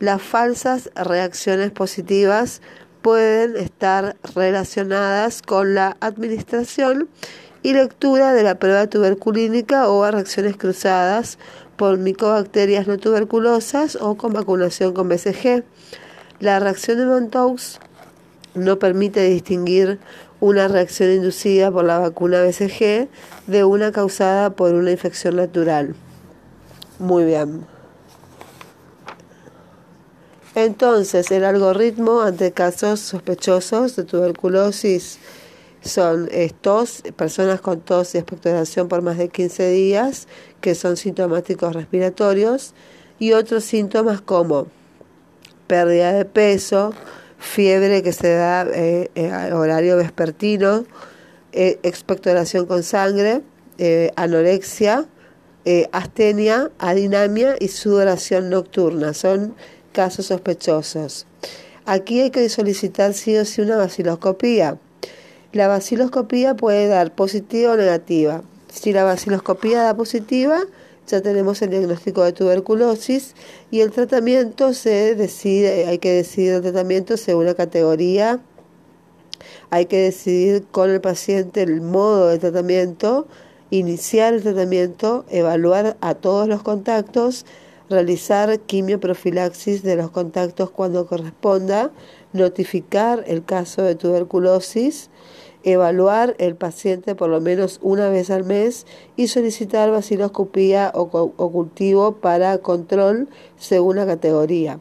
Las 0.00 0.20
falsas 0.20 0.90
reacciones 0.96 1.70
positivas 1.70 2.62
pueden 3.00 3.56
estar 3.56 4.16
relacionadas 4.34 5.40
con 5.40 5.76
la 5.76 5.96
administración 6.00 7.08
y 7.62 7.74
lectura 7.74 8.32
de 8.34 8.42
la 8.42 8.56
prueba 8.56 8.88
tuberculínica 8.88 9.88
o 9.88 10.02
a 10.02 10.10
reacciones 10.10 10.56
cruzadas 10.56 11.38
por 11.76 11.96
micobacterias 11.96 12.88
no 12.88 12.98
tuberculosas 12.98 13.94
o 14.00 14.16
con 14.16 14.32
vacunación 14.32 14.94
con 14.94 15.08
BCG. 15.08 15.62
La 16.40 16.58
reacción 16.58 16.98
de 16.98 17.06
Montaux 17.06 17.78
no 18.56 18.80
permite 18.80 19.22
distinguir 19.22 20.00
una 20.42 20.66
reacción 20.66 21.12
inducida 21.12 21.70
por 21.70 21.84
la 21.84 22.00
vacuna 22.00 22.42
BCG 22.42 23.08
de 23.46 23.62
una 23.62 23.92
causada 23.92 24.50
por 24.50 24.74
una 24.74 24.90
infección 24.90 25.36
natural. 25.36 25.94
Muy 26.98 27.24
bien. 27.24 27.64
Entonces, 30.56 31.30
el 31.30 31.44
algoritmo 31.44 32.22
ante 32.22 32.50
casos 32.50 32.98
sospechosos 32.98 33.94
de 33.94 34.02
tuberculosis 34.02 35.20
son 35.80 36.28
tos, 36.60 37.04
personas 37.14 37.60
con 37.60 37.80
tos 37.80 38.16
y 38.16 38.18
expectoración 38.18 38.88
por 38.88 39.00
más 39.00 39.18
de 39.18 39.28
15 39.28 39.70
días, 39.70 40.26
que 40.60 40.74
son 40.74 40.96
sintomáticos 40.96 41.72
respiratorios, 41.72 42.74
y 43.20 43.34
otros 43.34 43.62
síntomas 43.62 44.20
como 44.20 44.66
pérdida 45.68 46.12
de 46.12 46.24
peso, 46.24 46.94
fiebre 47.42 48.02
que 48.02 48.12
se 48.12 48.34
da 48.34 48.66
eh, 48.72 49.10
horario 49.52 49.96
vespertino, 49.96 50.84
eh, 51.52 51.78
expectoración 51.82 52.66
con 52.66 52.82
sangre, 52.82 53.42
eh, 53.78 54.10
anorexia, 54.16 55.06
astenia, 55.92 56.70
adinamia 56.78 57.56
y 57.60 57.68
sudoración 57.68 58.50
nocturna. 58.50 59.12
Son 59.14 59.54
casos 59.92 60.26
sospechosos. 60.26 61.26
Aquí 61.84 62.20
hay 62.20 62.30
que 62.30 62.48
solicitar 62.48 63.12
sí 63.12 63.36
o 63.36 63.44
sí 63.44 63.60
una 63.60 63.76
vaciloscopía. 63.76 64.78
La 65.52 65.68
vaciloscopía 65.68 66.54
puede 66.54 66.86
dar 66.88 67.14
positiva 67.14 67.72
o 67.72 67.76
negativa. 67.76 68.42
Si 68.72 68.92
la 68.92 69.04
vaciloscopía 69.04 69.82
da 69.82 69.94
positiva, 69.94 70.64
ya 71.06 71.20
tenemos 71.20 71.60
el 71.62 71.70
diagnóstico 71.70 72.22
de 72.22 72.32
tuberculosis 72.32 73.34
y 73.70 73.80
el 73.80 73.90
tratamiento 73.90 74.72
se 74.72 75.14
decide, 75.14 75.86
hay 75.86 75.98
que 75.98 76.12
decidir 76.12 76.54
el 76.54 76.62
tratamiento 76.62 77.16
según 77.16 77.46
la 77.46 77.54
categoría, 77.54 78.40
hay 79.70 79.86
que 79.86 79.98
decidir 79.98 80.64
con 80.70 80.90
el 80.90 81.00
paciente 81.00 81.62
el 81.62 81.80
modo 81.80 82.28
de 82.28 82.38
tratamiento, 82.38 83.26
iniciar 83.70 84.34
el 84.34 84.42
tratamiento, 84.42 85.24
evaluar 85.30 85.96
a 86.00 86.14
todos 86.14 86.46
los 86.46 86.62
contactos, 86.62 87.46
realizar 87.88 88.60
quimioprofilaxis 88.60 89.82
de 89.82 89.96
los 89.96 90.10
contactos 90.10 90.70
cuando 90.70 91.06
corresponda, 91.06 91.90
notificar 92.32 93.24
el 93.26 93.44
caso 93.44 93.82
de 93.82 93.94
tuberculosis, 93.94 95.10
evaluar 95.64 96.34
el 96.38 96.56
paciente 96.56 97.14
por 97.14 97.28
lo 97.28 97.40
menos 97.40 97.78
una 97.82 98.08
vez 98.08 98.30
al 98.30 98.44
mes 98.44 98.86
y 99.16 99.28
solicitar 99.28 99.90
vaciloscopía 99.90 100.92
o, 100.94 101.08
cultivo 101.08 102.16
para 102.16 102.58
control 102.58 103.28
según 103.58 103.96
la 103.96 104.06
categoría. 104.06 104.80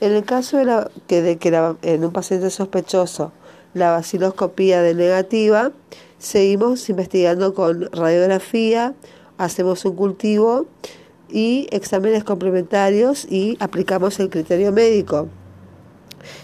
En 0.00 0.12
el 0.12 0.24
caso 0.24 0.56
de, 0.56 0.64
la, 0.64 0.90
que, 1.06 1.22
de 1.22 1.36
que 1.36 1.74
en 1.82 2.04
un 2.04 2.12
paciente 2.12 2.50
sospechoso 2.50 3.32
la 3.74 3.92
vaciloscopía 3.92 4.82
de 4.82 4.94
negativa, 4.94 5.72
seguimos 6.18 6.88
investigando 6.88 7.54
con 7.54 7.90
radiografía, 7.92 8.94
hacemos 9.38 9.84
un 9.84 9.96
cultivo 9.96 10.66
y 11.28 11.68
exámenes 11.70 12.24
complementarios 12.24 13.26
y 13.30 13.56
aplicamos 13.60 14.18
el 14.20 14.30
criterio 14.30 14.72
médico. 14.72 15.28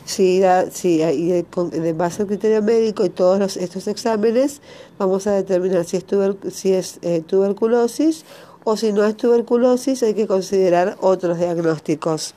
Si, 0.05 0.43
si 0.73 0.99
de, 0.99 1.93
base 1.97 2.23
al 2.23 2.29
criterio 2.29 2.63
médico 2.63 3.05
y 3.05 3.11
todos 3.11 3.57
estos 3.57 3.89
exámenes, 3.89 4.61
vamos 4.99 5.27
a 5.27 5.33
determinar 5.33 5.85
si 5.85 5.97
es, 5.97 6.05
si 6.53 6.73
es 6.73 6.99
eh, 7.03 7.23
tuberculosis 7.27 8.25
o 8.65 8.77
si 8.77 8.93
no 8.93 9.05
es 9.05 9.17
tuberculosis, 9.17 10.03
hay 10.03 10.15
que 10.15 10.27
considerar 10.27 10.97
otros 11.01 11.39
diagnósticos. 11.39 12.35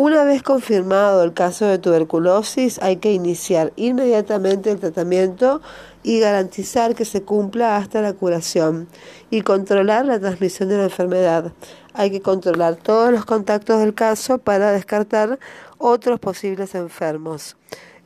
Una 0.00 0.22
vez 0.22 0.44
confirmado 0.44 1.24
el 1.24 1.32
caso 1.32 1.66
de 1.66 1.78
tuberculosis, 1.78 2.78
hay 2.80 2.98
que 2.98 3.12
iniciar 3.12 3.72
inmediatamente 3.74 4.70
el 4.70 4.78
tratamiento 4.78 5.60
y 6.04 6.20
garantizar 6.20 6.94
que 6.94 7.04
se 7.04 7.22
cumpla 7.22 7.76
hasta 7.76 8.00
la 8.00 8.12
curación 8.12 8.86
y 9.30 9.40
controlar 9.40 10.06
la 10.06 10.20
transmisión 10.20 10.68
de 10.68 10.76
la 10.76 10.84
enfermedad. 10.84 11.52
Hay 11.98 12.12
que 12.12 12.22
controlar 12.22 12.76
todos 12.76 13.10
los 13.10 13.24
contactos 13.24 13.80
del 13.80 13.92
caso 13.92 14.38
para 14.38 14.70
descartar 14.70 15.40
otros 15.78 16.20
posibles 16.20 16.76
enfermos. 16.76 17.56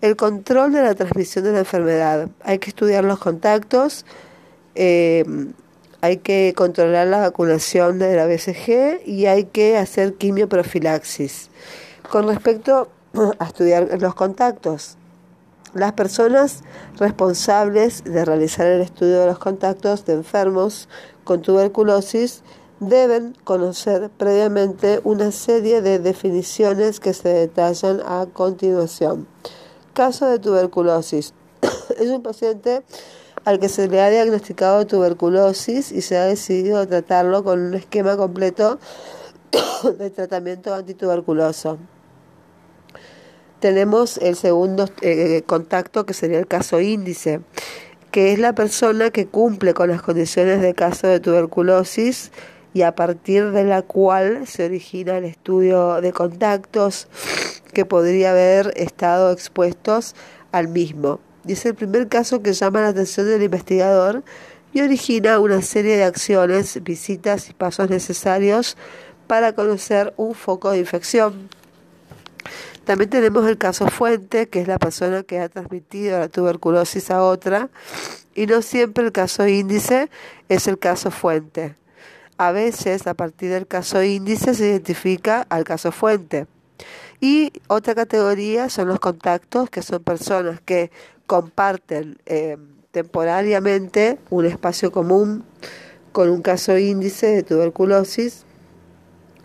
El 0.01 0.17
control 0.17 0.73
de 0.73 0.83
la 0.83 0.95
transmisión 0.95 1.45
de 1.45 1.53
la 1.53 1.59
enfermedad. 1.59 2.31
Hay 2.43 2.59
que 2.59 2.71
estudiar 2.71 3.05
los 3.05 3.19
contactos, 3.19 4.07
eh, 4.77 5.27
hay 6.01 6.17
que 6.17 6.55
controlar 6.57 7.09
la 7.09 7.19
vacunación 7.19 7.99
de 7.99 8.17
la 8.17 8.25
BCG 8.25 9.07
y 9.07 9.27
hay 9.27 9.45
que 9.45 9.77
hacer 9.77 10.15
quimioprofilaxis. 10.15 11.51
Con 12.11 12.29
respecto 12.29 12.89
a 13.39 13.45
estudiar 13.45 14.01
los 14.01 14.15
contactos, 14.15 14.97
las 15.75 15.93
personas 15.93 16.63
responsables 16.99 18.05
de 18.05 18.25
realizar 18.25 18.67
el 18.69 18.81
estudio 18.81 19.21
de 19.21 19.27
los 19.27 19.39
contactos 19.39 20.07
de 20.07 20.15
enfermos 20.15 20.89
con 21.25 21.43
tuberculosis 21.43 22.43
deben 22.89 23.37
conocer 23.45 24.11
previamente 24.11 25.01
una 25.05 25.31
serie 25.31 25.83
de 25.83 26.01
definiciones 26.01 26.99
que 26.99 27.15
se 27.15 27.29
detallan 27.29 28.01
a 28.05 28.27
continuación. 28.33 29.29
Caso 29.95 30.27
de 30.27 30.41
tuberculosis. 30.41 31.33
es 31.99 32.09
un 32.09 32.23
paciente 32.23 32.83
al 33.45 33.61
que 33.61 33.69
se 33.69 33.89
le 33.89 34.01
ha 34.01 34.11
diagnosticado 34.11 34.87
tuberculosis 34.87 35.93
y 35.93 36.01
se 36.01 36.17
ha 36.17 36.25
decidido 36.25 36.87
tratarlo 36.89 37.45
con 37.45 37.61
un 37.61 37.75
esquema 37.75 38.17
completo 38.17 38.81
de 39.99 40.11
tratamiento 40.11 40.75
antituberculoso. 40.75 41.79
Tenemos 43.61 44.19
el 44.19 44.35
segundo 44.35 44.89
eh, 45.03 45.43
contacto 45.47 46.05
que 46.05 46.15
sería 46.15 46.41
el 46.41 46.49
caso 46.49 46.81
índice, 46.81 47.43
que 48.11 48.33
es 48.33 48.41
la 48.41 48.55
persona 48.57 49.11
que 49.11 49.27
cumple 49.27 49.73
con 49.73 49.89
las 49.89 50.03
condiciones 50.03 50.61
de 50.61 50.75
caso 50.75 51.07
de 51.07 51.21
tuberculosis 51.21 52.33
y 52.75 52.83
a 52.83 52.95
partir 52.95 53.51
de 53.51 53.65
la 53.65 53.83
cual 53.83 54.47
se 54.47 54.65
origina 54.65 55.19
el 55.19 55.25
estudio 55.25 56.01
de 56.01 56.13
contactos 56.13 57.09
que 57.73 57.85
podría 57.85 58.31
haber 58.31 58.73
estado 58.77 59.33
expuestos 59.33 60.15
al 60.53 60.69
mismo. 60.69 61.21
Y 61.47 61.53
es 61.53 61.67
el 61.67 61.75
primer 61.75 62.09
caso 62.09 62.43
que 62.43 62.53
llama 62.53 62.83
la 62.83 62.89
atención 62.89 63.27
del 63.27 63.43
investigador 63.43 64.23
y 64.73 64.81
origina 64.81 65.39
una 65.39 65.61
serie 65.61 65.97
de 65.97 66.05
acciones, 66.05 66.83
visitas 66.83 67.51
y 67.51 67.53
pasos 67.53 67.91
necesarios 67.91 68.77
para 69.27 69.55
conocer 69.55 70.15
un 70.17 70.35
foco 70.35 70.71
de 70.71 70.79
infección. 70.79 71.49
También 72.85 73.11
tenemos 73.11 73.47
el 73.47 73.59
caso 73.59 73.87
fuente, 73.89 74.49
que 74.49 74.61
es 74.61 74.69
la 74.69 74.79
persona 74.79 75.23
que 75.23 75.39
ha 75.39 75.49
transmitido 75.49 76.19
la 76.19 76.29
tuberculosis 76.29 77.11
a 77.11 77.23
otra, 77.23 77.69
y 78.35 78.47
no 78.47 78.61
siempre 78.63 79.05
el 79.05 79.13
caso 79.13 79.47
índice 79.47 80.11
es 80.49 80.67
el 80.67 80.79
caso 80.79 81.11
fuente. 81.11 81.77
A 82.43 82.51
veces, 82.51 83.07
a 83.07 83.15
partir 83.15 83.51
del 83.51 83.69
caso 83.69 84.03
índice, 84.03 84.55
se 84.55 84.67
identifica 84.67 85.47
al 85.49 85.63
caso 85.63 85.93
fuente. 85.93 86.49
Y 87.21 87.53
otra 87.69 87.95
categoría 87.95 88.69
son 88.69 88.89
los 88.89 88.99
contactos, 88.99 89.71
que 89.71 89.81
son 89.81 90.03
personas 90.03 90.61
que 90.61 90.91
comparten 91.29 92.19
eh, 92.27 92.57
temporariamente 92.91 94.19
un 94.29 94.45
espacio 94.47 94.91
común 94.91 95.45
con 96.11 96.31
un 96.31 96.43
caso 96.43 96.77
índice 96.77 97.29
de 97.29 97.43
tuberculosis, 97.45 98.43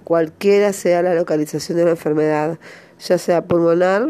cualquiera 0.04 0.74
sea 0.74 1.04
la 1.04 1.14
localización 1.14 1.78
de 1.78 1.86
la 1.86 1.92
enfermedad, 1.92 2.58
ya 2.98 3.20
sea 3.20 3.46
pulmonar 3.46 4.10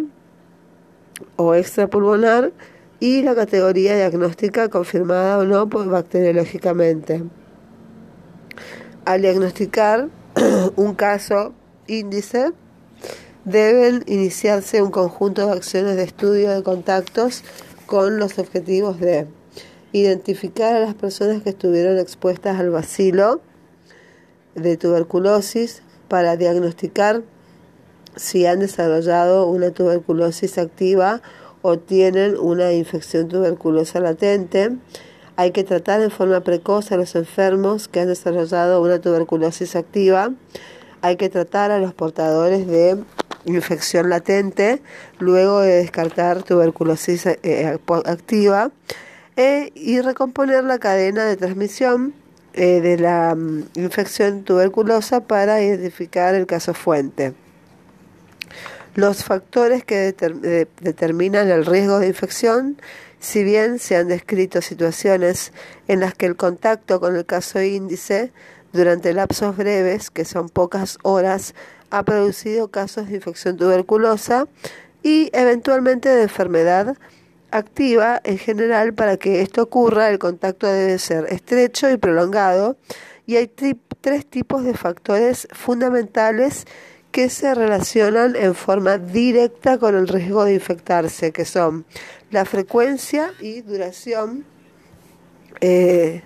o 1.36 1.56
extrapulmonar, 1.56 2.54
y 3.02 3.22
la 3.22 3.36
categoría 3.36 3.98
diagnóstica 3.98 4.70
confirmada 4.70 5.40
o 5.40 5.44
no 5.44 5.68
bacteriológicamente. 5.68 7.26
Al 9.08 9.22
diagnosticar 9.22 10.10
un 10.76 10.94
caso 10.94 11.54
índice, 11.88 12.52
deben 13.46 14.04
iniciarse 14.06 14.82
un 14.82 14.92
conjunto 14.92 15.48
de 15.48 15.54
acciones 15.54 15.96
de 15.96 16.04
estudio 16.04 16.52
de 16.52 16.62
contactos 16.62 17.46
con 17.86 18.20
los 18.20 18.38
objetivos 18.38 19.00
de 19.00 19.26
identificar 19.94 20.76
a 20.76 20.82
las 20.82 20.94
personas 20.94 21.42
que 21.42 21.52
estuvieron 21.52 21.98
expuestas 21.98 22.60
al 22.60 22.70
vacilo 22.70 23.40
de 24.56 24.76
tuberculosis 24.76 25.84
para 26.10 26.36
diagnosticar 26.36 27.24
si 28.18 28.46
han 28.46 28.60
desarrollado 28.60 29.48
una 29.48 29.72
tuberculosis 29.72 30.58
activa 30.58 31.22
o 31.62 31.80
tienen 31.80 32.36
una 32.38 32.74
infección 32.74 33.30
tuberculosa 33.30 34.02
latente, 34.02 34.76
hay 35.38 35.52
que 35.52 35.64
tratar 35.64 36.02
en 36.02 36.10
forma 36.10 36.42
precoz 36.42 36.92
a 36.92 36.98
los 36.98 37.16
enfermos 37.16 37.88
que 37.88 38.00
han 38.00 38.08
desarrollado 38.08 38.82
una 38.82 39.00
tuberculosis 39.00 39.76
activa. 39.76 40.32
Hay 41.02 41.16
que 41.16 41.30
tratar 41.30 41.70
a 41.70 41.78
los 41.78 41.94
portadores 41.94 42.66
de 42.66 42.98
infección 43.46 44.10
latente 44.10 44.82
luego 45.20 45.62
de 45.62 45.76
descartar 45.76 46.42
tuberculosis 46.42 47.28
eh, 47.28 47.78
activa 48.06 48.72
e, 49.36 49.72
y 49.76 50.02
recomponer 50.02 50.64
la 50.64 50.80
cadena 50.80 51.24
de 51.26 51.38
transmisión 51.38 52.16
eh, 52.54 52.82
de 52.82 52.98
la 52.98 53.36
mm, 53.36 53.66
infección 53.76 54.44
tuberculosa 54.44 55.22
para 55.22 55.62
identificar 55.62 56.34
el 56.34 56.48
caso 56.48 56.74
fuente. 56.74 57.34
Los 58.96 59.24
factores 59.24 59.84
que 59.84 60.16
determinan 60.82 61.48
el 61.50 61.68
riesgo 61.68 62.00
de 62.00 62.08
infección 62.08 62.78
si 63.20 63.44
bien 63.44 63.80
se 63.80 63.96
han 63.96 64.08
descrito 64.08 64.62
situaciones 64.62 65.52
en 65.88 66.02
las 66.02 66.14
que 66.14 66.26
el 66.26 66.36
contacto 66.36 67.00
con 67.00 67.16
el 67.16 67.26
caso 67.26 67.62
índice 67.62 68.32
durante 68.74 69.14
lapsos 69.14 69.58
breves, 69.58 70.12
que 70.12 70.26
son 70.26 70.50
pocas 70.50 70.98
horas, 71.04 71.56
ha 71.90 72.04
producido 72.04 72.70
casos 72.70 73.08
de 73.08 73.16
infección 73.16 73.58
tuberculosa 73.58 74.48
y 75.04 75.30
eventualmente 75.34 76.10
de 76.10 76.24
enfermedad 76.24 76.98
activa, 77.52 78.20
en 78.24 78.38
general 78.38 78.94
para 78.94 79.18
que 79.18 79.42
esto 79.42 79.64
ocurra 79.64 80.10
el 80.10 80.20
contacto 80.20 80.68
debe 80.68 81.00
ser 81.00 81.26
estrecho 81.30 81.90
y 81.90 81.98
prolongado 81.98 82.78
y 83.26 83.38
hay 83.38 83.48
tres 84.02 84.26
tipos 84.26 84.64
de 84.64 84.74
factores 84.74 85.48
fundamentales 85.52 86.66
que 87.18 87.32
se 87.32 87.56
relacionan 87.56 88.36
en 88.36 88.54
forma 88.54 89.00
directa 89.00 89.80
con 89.80 89.96
el 89.96 90.08
riesgo 90.08 90.46
de 90.46 90.54
infectarse, 90.54 91.32
que 91.32 91.46
son 91.46 91.84
la 92.30 92.46
frecuencia 92.46 93.34
y 93.40 93.62
duración 93.62 94.46
eh, 95.60 96.22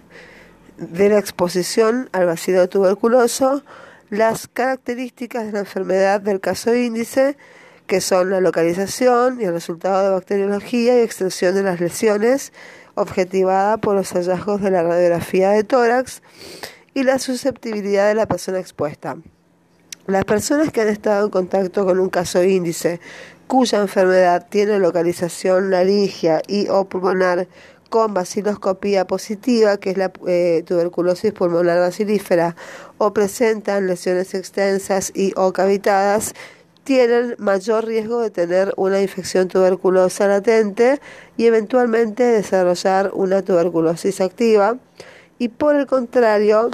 de 0.75 1.07
la 1.07 1.17
exposición 1.17 2.09
al 2.11 2.25
vacío 2.25 2.67
tuberculoso, 2.67 3.63
las 4.09 4.49
características 4.49 5.45
de 5.45 5.53
la 5.53 5.59
enfermedad 5.59 6.19
del 6.19 6.41
caso 6.41 6.75
índice, 6.75 7.37
que 7.87 8.01
son 8.01 8.29
la 8.29 8.41
localización 8.41 9.39
y 9.39 9.45
el 9.45 9.53
resultado 9.53 10.03
de 10.03 10.09
bacteriología 10.09 10.99
y 10.99 11.03
extensión 11.03 11.55
de 11.55 11.63
las 11.63 11.79
lesiones, 11.79 12.51
objetivada 12.95 13.77
por 13.77 13.95
los 13.95 14.11
hallazgos 14.11 14.61
de 14.61 14.71
la 14.71 14.83
radiografía 14.83 15.51
de 15.51 15.63
tórax, 15.63 16.21
y 16.93 17.03
la 17.03 17.17
susceptibilidad 17.17 18.09
de 18.09 18.15
la 18.15 18.25
persona 18.25 18.59
expuesta. 18.59 19.15
Las 20.07 20.25
personas 20.25 20.71
que 20.71 20.81
han 20.81 20.87
estado 20.87 21.25
en 21.25 21.31
contacto 21.31 21.85
con 21.85 21.99
un 21.99 22.09
caso 22.09 22.43
índice 22.43 22.99
cuya 23.45 23.81
enfermedad 23.81 24.47
tiene 24.49 24.79
localización 24.79 25.69
laringia 25.69 26.41
y 26.47 26.69
o 26.69 26.85
pulmonar 26.85 27.47
con 27.89 28.13
baciloscopía 28.13 29.05
positiva, 29.05 29.77
que 29.77 29.91
es 29.91 29.97
la 29.97 30.11
eh, 30.25 30.63
tuberculosis 30.65 31.33
pulmonar 31.33 31.79
bacilífera, 31.79 32.55
o 32.97 33.13
presentan 33.13 33.85
lesiones 33.85 34.33
extensas 34.33 35.11
y 35.13 35.33
o 35.35 35.51
cavitadas, 35.51 36.33
tienen 36.83 37.35
mayor 37.37 37.85
riesgo 37.85 38.21
de 38.21 38.31
tener 38.31 38.73
una 38.77 39.01
infección 39.01 39.49
tuberculosa 39.49 40.27
latente 40.27 40.99
y 41.37 41.45
eventualmente 41.45 42.23
desarrollar 42.23 43.11
una 43.13 43.41
tuberculosis 43.41 44.21
activa. 44.21 44.77
Y 45.37 45.49
por 45.49 45.75
el 45.75 45.85
contrario, 45.85 46.71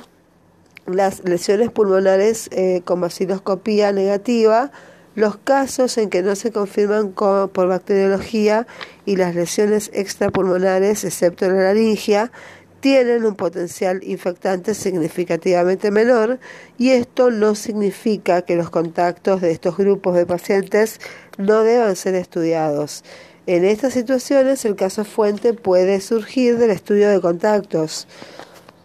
las 0.88 1.24
lesiones 1.24 1.70
pulmonares 1.70 2.50
eh, 2.52 2.82
con 2.86 3.02
vaciloscopía 3.02 3.92
negativa 3.92 4.72
Los 5.16 5.38
casos 5.38 5.98
en 5.98 6.10
que 6.10 6.22
no 6.22 6.36
se 6.36 6.52
confirman 6.52 7.12
por 7.12 7.68
bacteriología 7.68 8.68
y 9.06 9.16
las 9.16 9.34
lesiones 9.34 9.90
extrapulmonares, 9.94 11.04
excepto 11.04 11.50
la 11.50 11.64
laringia, 11.64 12.32
tienen 12.80 13.26
un 13.26 13.36
potencial 13.36 14.04
infectante 14.04 14.76
significativamente 14.76 15.90
menor 15.90 16.40
y 16.78 16.92
esto 16.92 17.32
no 17.32 17.56
significa 17.56 18.44
que 18.44 18.56
los 18.56 18.70
contactos 18.70 19.42
de 19.42 19.52
estos 19.52 19.76
grupos 19.78 20.16
de 20.16 20.28
pacientes 20.28 21.00
no 21.38 21.64
deban 21.64 21.96
ser 21.96 22.14
estudiados. 22.14 23.04
En 23.48 23.66
estas 23.66 23.94
situaciones 23.94 24.66
el 24.66 24.76
caso 24.76 25.04
fuente 25.04 25.54
puede 25.54 26.00
surgir 26.02 26.58
del 26.58 26.70
estudio 26.70 27.10
de 27.10 27.22
contactos. 27.22 28.08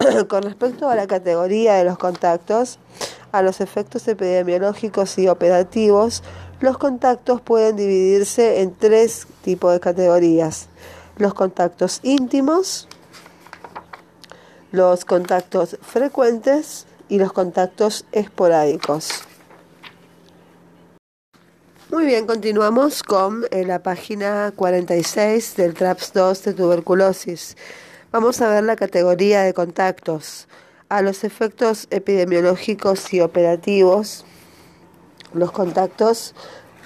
Con 0.29 0.43
respecto 0.43 0.89
a 0.89 0.95
la 0.95 1.07
categoría 1.07 1.75
de 1.75 1.85
los 1.85 1.99
contactos, 1.99 2.79
a 3.33 3.43
los 3.43 3.61
efectos 3.61 4.07
epidemiológicos 4.09 5.19
y 5.19 5.29
operativos, 5.29 6.23
los 6.61 6.79
contactos 6.79 7.41
pueden 7.41 7.77
dividirse 7.77 8.63
en 8.63 8.75
tres 8.75 9.27
tipos 9.43 9.73
de 9.73 9.81
categorías. 9.81 10.69
Los 11.19 11.35
contactos 11.35 12.01
íntimos, 12.03 12.89
los 14.71 15.05
contactos 15.05 15.79
frecuentes 15.83 16.87
y 17.09 17.19
los 17.19 17.33
contactos 17.33 18.07
esporádicos. 18.13 19.25
Muy 21.91 22.07
bien, 22.07 22.27
continuamos 22.27 23.03
con 23.03 23.45
eh, 23.51 23.67
la 23.67 23.83
página 23.83 24.53
46 24.57 25.57
del 25.57 25.75
TRAPS 25.75 26.15
2 26.15 26.45
de 26.45 26.55
tuberculosis. 26.55 27.57
Vamos 28.13 28.43
a 28.43 28.51
ver 28.51 28.63
la 28.65 28.77
categoría 28.77 29.41
de 29.41 29.55
contactos. 29.55 30.47
A 30.91 31.01
los 31.01 31.25
efectos 31.25 31.87
epidemiológicos 31.89 33.11
y 33.15 33.23
operativos, 33.23 34.27
los 35.33 35.51
contactos 35.51 36.35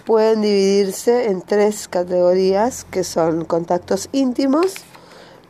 pueden 0.04 0.42
dividirse 0.42 1.24
en 1.24 1.42
tres 1.42 1.88
categorías, 1.88 2.86
que 2.92 3.02
son 3.02 3.44
contactos 3.44 4.08
íntimos, 4.12 4.74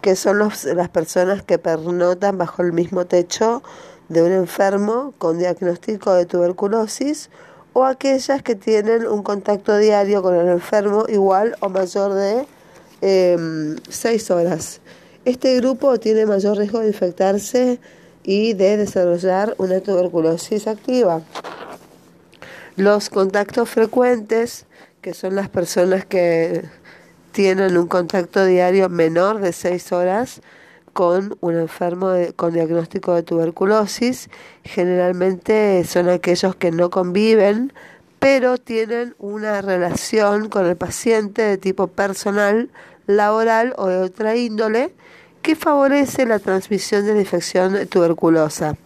que 0.01 0.17
son 0.17 0.39
las 0.39 0.89
personas 0.89 1.43
que 1.43 1.59
pernotan 1.59 2.39
bajo 2.39 2.62
el 2.62 2.73
mismo 2.73 3.05
techo 3.05 3.62
de 4.09 4.23
un 4.23 4.33
enfermo 4.33 5.12
con 5.19 5.39
diagnóstico 5.39 6.15
de 6.15 6.25
tuberculosis, 6.25 7.29
o 7.75 7.85
aquellas 7.85 8.43
que 8.43 8.55
tienen 8.55 9.07
un 9.07 9.23
contacto 9.23 9.77
diario 9.77 10.23
con 10.23 10.37
el 10.37 10.49
enfermo 10.49 11.05
igual 11.07 11.55
o 11.61 11.69
mayor 11.69 12.15
de 12.15 12.47
eh, 13.03 13.77
seis 13.91 14.31
horas. 14.31 14.81
Este 15.27 15.57
grupo 15.57 15.99
tiene 15.99 16.25
mayor 16.25 16.57
riesgo 16.57 16.79
de 16.79 16.87
infectarse 16.87 17.81
y 18.23 18.53
de 18.53 18.77
desarrollar 18.77 19.57
una 19.59 19.81
tuberculosis 19.81 20.69
activa. 20.69 21.21
Los 22.77 23.11
contactos 23.11 23.69
frecuentes, 23.69 24.67
que 25.01 25.15
son 25.15 25.35
las 25.35 25.49
personas 25.49 26.05
que 26.07 26.62
tienen 27.33 27.77
un 27.77 27.89
contacto 27.89 28.45
diario 28.45 28.89
menor 28.89 29.41
de 29.41 29.53
seis 29.53 29.91
horas, 29.91 30.43
con 30.93 31.37
un 31.41 31.57
enfermo 31.57 32.12
con 32.37 32.53
diagnóstico 32.53 33.12
de 33.17 33.25
tuberculosis. 33.25 34.31
Generalmente 34.62 35.83
son 35.89 36.09
aquellos 36.09 36.55
que 36.55 36.71
no 36.71 36.89
conviven, 36.89 37.73
pero 38.21 38.59
tienen 38.59 39.17
una 39.19 39.61
relación 39.61 40.49
con 40.49 40.67
el 40.67 40.77
paciente 40.77 41.43
de 41.43 41.59
tipo 41.59 41.89
personal, 41.89 42.71
laboral 43.09 43.75
o 43.77 43.89
de 43.89 43.97
otra 43.97 44.37
índole 44.37 44.95
que 45.47 45.55
favorece 45.55 46.27
la 46.27 46.41
transmisión 46.41 47.07
de 47.07 47.15
la 47.15 47.21
infección 47.21 47.87
tuberculosa. 47.87 48.77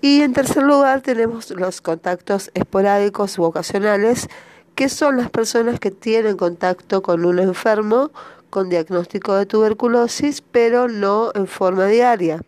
Y 0.00 0.22
en 0.22 0.32
tercer 0.32 0.64
lugar 0.64 1.02
tenemos 1.02 1.50
los 1.50 1.80
contactos 1.80 2.50
esporádicos 2.54 3.38
u 3.38 3.44
ocasionales, 3.44 4.26
que 4.74 4.88
son 4.88 5.18
las 5.18 5.30
personas 5.30 5.78
que 5.78 5.92
tienen 5.92 6.36
contacto 6.36 7.00
con 7.00 7.24
un 7.24 7.38
enfermo 7.38 8.10
con 8.50 8.70
diagnóstico 8.70 9.36
de 9.36 9.46
tuberculosis, 9.46 10.40
pero 10.40 10.88
no 10.88 11.30
en 11.32 11.46
forma 11.46 11.86
diaria. 11.86 12.40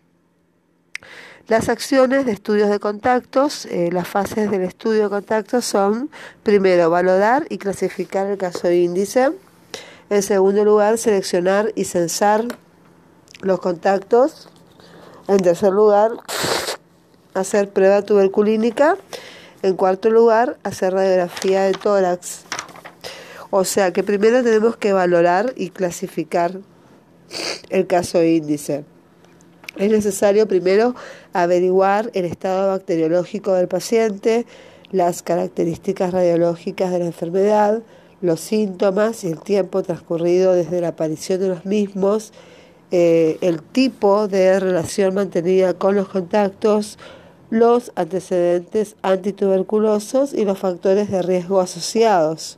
Las 1.47 1.69
acciones 1.69 2.25
de 2.25 2.33
estudios 2.33 2.69
de 2.69 2.81
contactos, 2.81 3.65
eh, 3.67 3.91
las 3.93 4.09
fases 4.09 4.51
del 4.51 4.63
estudio 4.63 5.03
de 5.03 5.09
contactos 5.09 5.63
son, 5.63 6.09
primero, 6.43 6.89
valorar 6.89 7.45
y 7.49 7.59
clasificar 7.59 8.27
el 8.27 8.37
caso 8.37 8.69
índice. 8.69 9.31
En 10.09 10.21
segundo 10.21 10.65
lugar, 10.65 10.97
seleccionar 10.97 11.71
y 11.75 11.85
censar 11.85 12.43
los 13.41 13.59
contactos. 13.59 14.49
En 15.27 15.37
tercer 15.37 15.73
lugar, 15.73 16.11
hacer 17.33 17.69
prueba 17.69 18.01
tuberculínica. 18.01 18.97
En 19.61 19.75
cuarto 19.75 20.09
lugar, 20.09 20.57
hacer 20.63 20.93
radiografía 20.93 21.63
de 21.63 21.73
tórax. 21.73 22.43
O 23.49 23.63
sea 23.63 23.91
que 23.91 24.03
primero 24.03 24.43
tenemos 24.43 24.77
que 24.77 24.93
valorar 24.93 25.53
y 25.55 25.69
clasificar 25.69 26.59
el 27.69 27.87
caso 27.87 28.23
índice. 28.23 28.85
Es 29.77 29.91
necesario 29.91 30.47
primero 30.47 30.95
averiguar 31.33 32.09
el 32.13 32.25
estado 32.25 32.69
bacteriológico 32.69 33.53
del 33.53 33.67
paciente, 33.67 34.45
las 34.91 35.21
características 35.21 36.11
radiológicas 36.13 36.91
de 36.91 36.99
la 36.99 37.05
enfermedad, 37.05 37.83
los 38.21 38.39
síntomas 38.39 39.23
y 39.23 39.27
el 39.27 39.39
tiempo 39.39 39.83
transcurrido 39.83 40.53
desde 40.53 40.81
la 40.81 40.89
aparición 40.89 41.39
de 41.39 41.49
los 41.49 41.65
mismos, 41.65 42.33
eh, 42.91 43.37
el 43.41 43.61
tipo 43.61 44.27
de 44.27 44.59
relación 44.59 45.13
mantenida 45.13 45.73
con 45.73 45.95
los 45.95 46.07
contactos, 46.07 46.97
los 47.49 47.91
antecedentes 47.95 48.95
antituberculosos 49.01 50.33
y 50.33 50.45
los 50.45 50.57
factores 50.57 51.09
de 51.11 51.21
riesgo 51.21 51.59
asociados. 51.59 52.57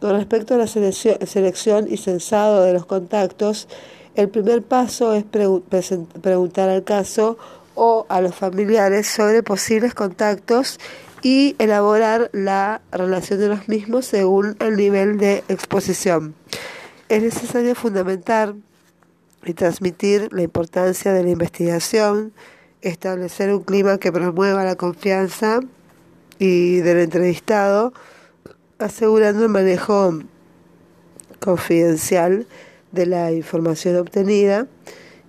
Con 0.00 0.16
respecto 0.16 0.54
a 0.54 0.58
la 0.58 0.66
selección 0.66 1.86
y 1.88 1.96
censado 1.96 2.62
de 2.62 2.72
los 2.72 2.86
contactos, 2.86 3.68
el 4.14 4.28
primer 4.28 4.62
paso 4.62 5.14
es 5.14 5.24
preguntar 5.24 6.68
al 6.68 6.84
caso 6.84 7.38
o 7.74 8.06
a 8.08 8.20
los 8.20 8.34
familiares 8.34 9.06
sobre 9.06 9.42
posibles 9.42 9.94
contactos 9.94 10.78
y 11.22 11.54
elaborar 11.58 12.30
la 12.32 12.80
relación 12.90 13.38
de 13.38 13.48
los 13.48 13.68
mismos 13.68 14.06
según 14.06 14.56
el 14.58 14.76
nivel 14.76 15.18
de 15.18 15.44
exposición. 15.48 16.34
Es 17.08 17.22
necesario 17.22 17.74
fundamentar 17.74 18.54
y 19.44 19.54
transmitir 19.54 20.28
la 20.32 20.42
importancia 20.42 21.12
de 21.12 21.24
la 21.24 21.30
investigación, 21.30 22.32
establecer 22.80 23.52
un 23.52 23.62
clima 23.62 23.98
que 23.98 24.12
promueva 24.12 24.64
la 24.64 24.76
confianza 24.76 25.60
y 26.38 26.78
del 26.78 26.98
entrevistado, 26.98 27.92
asegurando 28.78 29.44
el 29.44 29.48
manejo 29.48 30.18
confidencial 31.40 32.46
de 32.92 33.06
la 33.06 33.32
información 33.32 33.96
obtenida. 33.96 34.66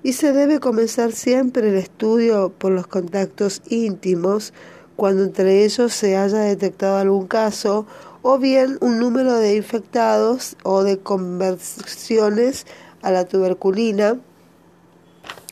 Y 0.04 0.14
se 0.14 0.34
debe 0.34 0.60
comenzar 0.60 1.12
siempre 1.14 1.70
el 1.70 1.76
estudio 1.76 2.52
por 2.58 2.72
los 2.72 2.88
contactos 2.88 3.62
íntimos 3.70 4.54
cuando 4.96 5.24
entre 5.24 5.64
ellos 5.64 5.94
se 5.94 6.18
haya 6.18 6.40
detectado 6.40 6.98
algún 6.98 7.28
caso 7.28 7.88
o 8.22 8.38
bien 8.38 8.78
un 8.82 9.00
número 9.00 9.36
de 9.36 9.56
infectados 9.56 10.56
o 10.64 10.84
de 10.84 11.00
conversiones 11.00 12.66
a 13.04 13.12
la 13.12 13.26
tuberculina. 13.26 14.18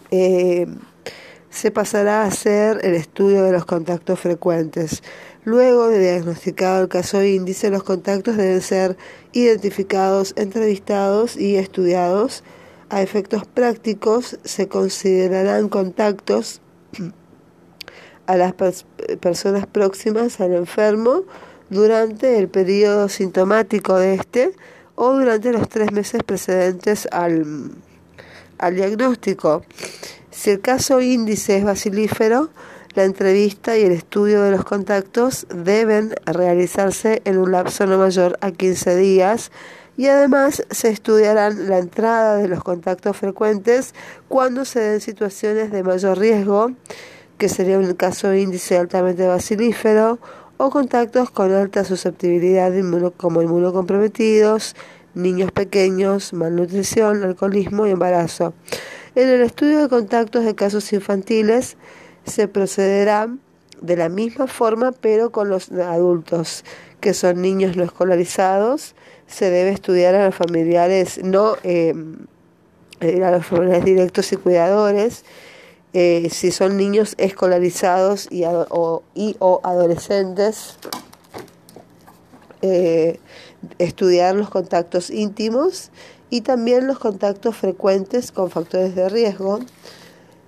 Eh, 0.09 0.67
se 1.51 1.69
pasará 1.69 2.23
a 2.23 2.27
hacer 2.27 2.79
el 2.83 2.95
estudio 2.95 3.43
de 3.43 3.51
los 3.51 3.65
contactos 3.65 4.19
frecuentes. 4.19 5.03
Luego 5.43 5.87
de 5.87 5.99
diagnosticado 5.99 6.81
el 6.81 6.87
caso 6.87 7.23
índice, 7.23 7.69
los 7.69 7.83
contactos 7.83 8.37
deben 8.37 8.61
ser 8.61 8.97
identificados, 9.33 10.33
entrevistados 10.37 11.35
y 11.35 11.57
estudiados. 11.57 12.43
A 12.89 13.01
efectos 13.01 13.45
prácticos 13.45 14.39
se 14.43 14.67
considerarán 14.67 15.69
contactos 15.69 16.61
a 18.27 18.37
las 18.37 18.53
personas 19.19 19.65
próximas 19.65 20.39
al 20.39 20.53
enfermo 20.53 21.23
durante 21.69 22.37
el 22.37 22.47
periodo 22.47 23.09
sintomático 23.09 23.97
de 23.97 24.15
este 24.15 24.53
o 25.03 25.13
durante 25.13 25.51
los 25.51 25.67
tres 25.67 25.91
meses 25.91 26.21
precedentes 26.23 27.07
al, 27.11 27.71
al 28.59 28.75
diagnóstico. 28.75 29.63
Si 30.29 30.51
el 30.51 30.61
caso 30.61 31.01
índice 31.01 31.57
es 31.57 31.63
basilífero, 31.63 32.51
la 32.93 33.05
entrevista 33.05 33.75
y 33.75 33.81
el 33.81 33.93
estudio 33.93 34.43
de 34.43 34.51
los 34.51 34.63
contactos 34.63 35.47
deben 35.49 36.13
realizarse 36.27 37.23
en 37.25 37.39
un 37.39 37.51
lapso 37.51 37.87
no 37.87 37.97
mayor 37.97 38.37
a 38.41 38.51
15 38.51 38.95
días 38.95 39.51
y 39.97 40.05
además 40.05 40.61
se 40.69 40.89
estudiarán 40.89 41.67
la 41.67 41.79
entrada 41.79 42.35
de 42.35 42.47
los 42.47 42.63
contactos 42.63 43.17
frecuentes 43.17 43.95
cuando 44.27 44.65
se 44.65 44.81
den 44.81 45.01
situaciones 45.01 45.71
de 45.71 45.81
mayor 45.81 46.19
riesgo, 46.19 46.73
que 47.39 47.49
sería 47.49 47.79
un 47.79 47.91
caso 47.95 48.35
índice 48.35 48.77
altamente 48.77 49.25
basilífero, 49.25 50.19
o 50.63 50.69
contactos 50.69 51.31
con 51.31 51.51
alta 51.51 51.83
susceptibilidad 51.83 52.71
como 53.17 53.41
inmunocomprometidos, 53.41 54.75
niños 55.15 55.51
pequeños, 55.51 56.33
malnutrición, 56.33 57.23
alcoholismo 57.23 57.87
y 57.87 57.89
embarazo. 57.89 58.53
En 59.15 59.27
el 59.27 59.41
estudio 59.41 59.81
de 59.81 59.89
contactos 59.89 60.45
de 60.45 60.53
casos 60.53 60.93
infantiles 60.93 61.77
se 62.25 62.47
procederá 62.47 63.27
de 63.81 63.95
la 63.97 64.07
misma 64.07 64.45
forma, 64.45 64.91
pero 64.91 65.31
con 65.31 65.49
los 65.49 65.71
adultos 65.71 66.63
que 66.99 67.15
son 67.15 67.41
niños 67.41 67.75
no 67.75 67.83
escolarizados, 67.83 68.93
se 69.25 69.49
debe 69.49 69.71
estudiar 69.71 70.13
a 70.13 70.27
los 70.27 70.35
familiares 70.35 71.23
no 71.23 71.55
eh, 71.63 71.95
a 73.01 73.31
los 73.31 73.47
familiares 73.47 73.83
directos 73.83 74.31
y 74.31 74.35
cuidadores, 74.37 75.25
eh, 75.93 76.29
si 76.31 76.51
son 76.51 76.77
niños 76.77 77.15
escolarizados 77.17 78.27
y, 78.31 78.45
o, 78.45 79.03
o 79.39 79.61
adolescentes, 79.63 80.75
eh, 82.61 83.19
estudiar 83.77 84.35
los 84.35 84.49
contactos 84.49 85.09
íntimos 85.09 85.89
y 86.29 86.41
también 86.41 86.87
los 86.87 86.97
contactos 86.97 87.57
frecuentes 87.57 88.31
con 88.31 88.49
factores 88.49 88.95
de 88.95 89.09
riesgo. 89.09 89.59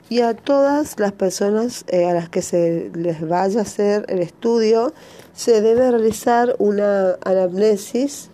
Y 0.09 0.21
a 0.21 0.33
todas 0.33 0.97
las 0.99 1.11
personas 1.11 1.83
eh, 1.87 2.05
a 2.05 2.13
las 2.13 2.29
que 2.29 2.41
se 2.41 2.91
les 2.93 3.27
vaya 3.27 3.59
a 3.59 3.63
hacer 3.63 4.05
el 4.07 4.19
estudio 4.19 4.93
se 5.33 5.61
debe 5.61 5.91
realizar 5.91 6.55
una 6.59 7.17
anamnesis 7.25 8.29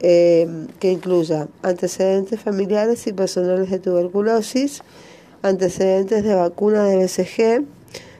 que 0.00 0.90
incluya 0.92 1.48
antecedentes 1.62 2.38
familiares 2.38 3.06
y 3.06 3.14
personales 3.14 3.70
de 3.70 3.78
tuberculosis, 3.78 4.82
antecedentes 5.44 6.24
de 6.24 6.34
vacuna 6.34 6.84
de 6.84 6.96
BCG, 6.96 7.64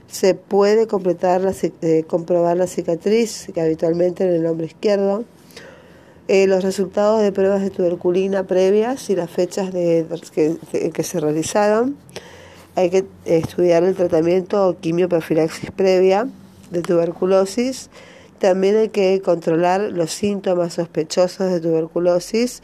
se 0.07 0.35
puede 0.35 0.87
completar 0.87 1.41
la, 1.41 1.53
eh, 1.83 2.05
comprobar 2.07 2.57
la 2.57 2.67
cicatriz 2.67 3.49
que 3.53 3.61
habitualmente 3.61 4.25
en 4.25 4.35
el 4.35 4.47
hombro 4.47 4.67
izquierdo, 4.67 5.25
eh, 6.29 6.47
los 6.47 6.63
resultados 6.63 7.23
de 7.23 7.33
pruebas 7.33 7.63
de 7.63 7.71
tuberculina 7.71 8.45
previas 8.47 9.11
y 9.11 9.17
las 9.17 9.31
fechas 9.31 9.73
de, 9.73 10.07
que, 10.33 11.03
se 11.03 11.21
realizaron. 11.21 11.97
Hay 12.77 12.91
que 12.91 13.05
estudiar 13.25 13.85
el 13.85 13.95
tratamiento 13.95 14.69
o 14.69 14.79
quimioprofilaxis 14.79 15.71
previa 15.71 16.29
de 16.71 16.83
tuberculosis. 16.83 17.91
También 18.39 18.77
hay 18.77 18.89
que 18.91 19.21
controlar 19.23 19.81
los 19.81 20.13
síntomas 20.13 20.75
sospechosos 20.75 21.51
de 21.51 21.61
tuberculosis, 21.61 22.63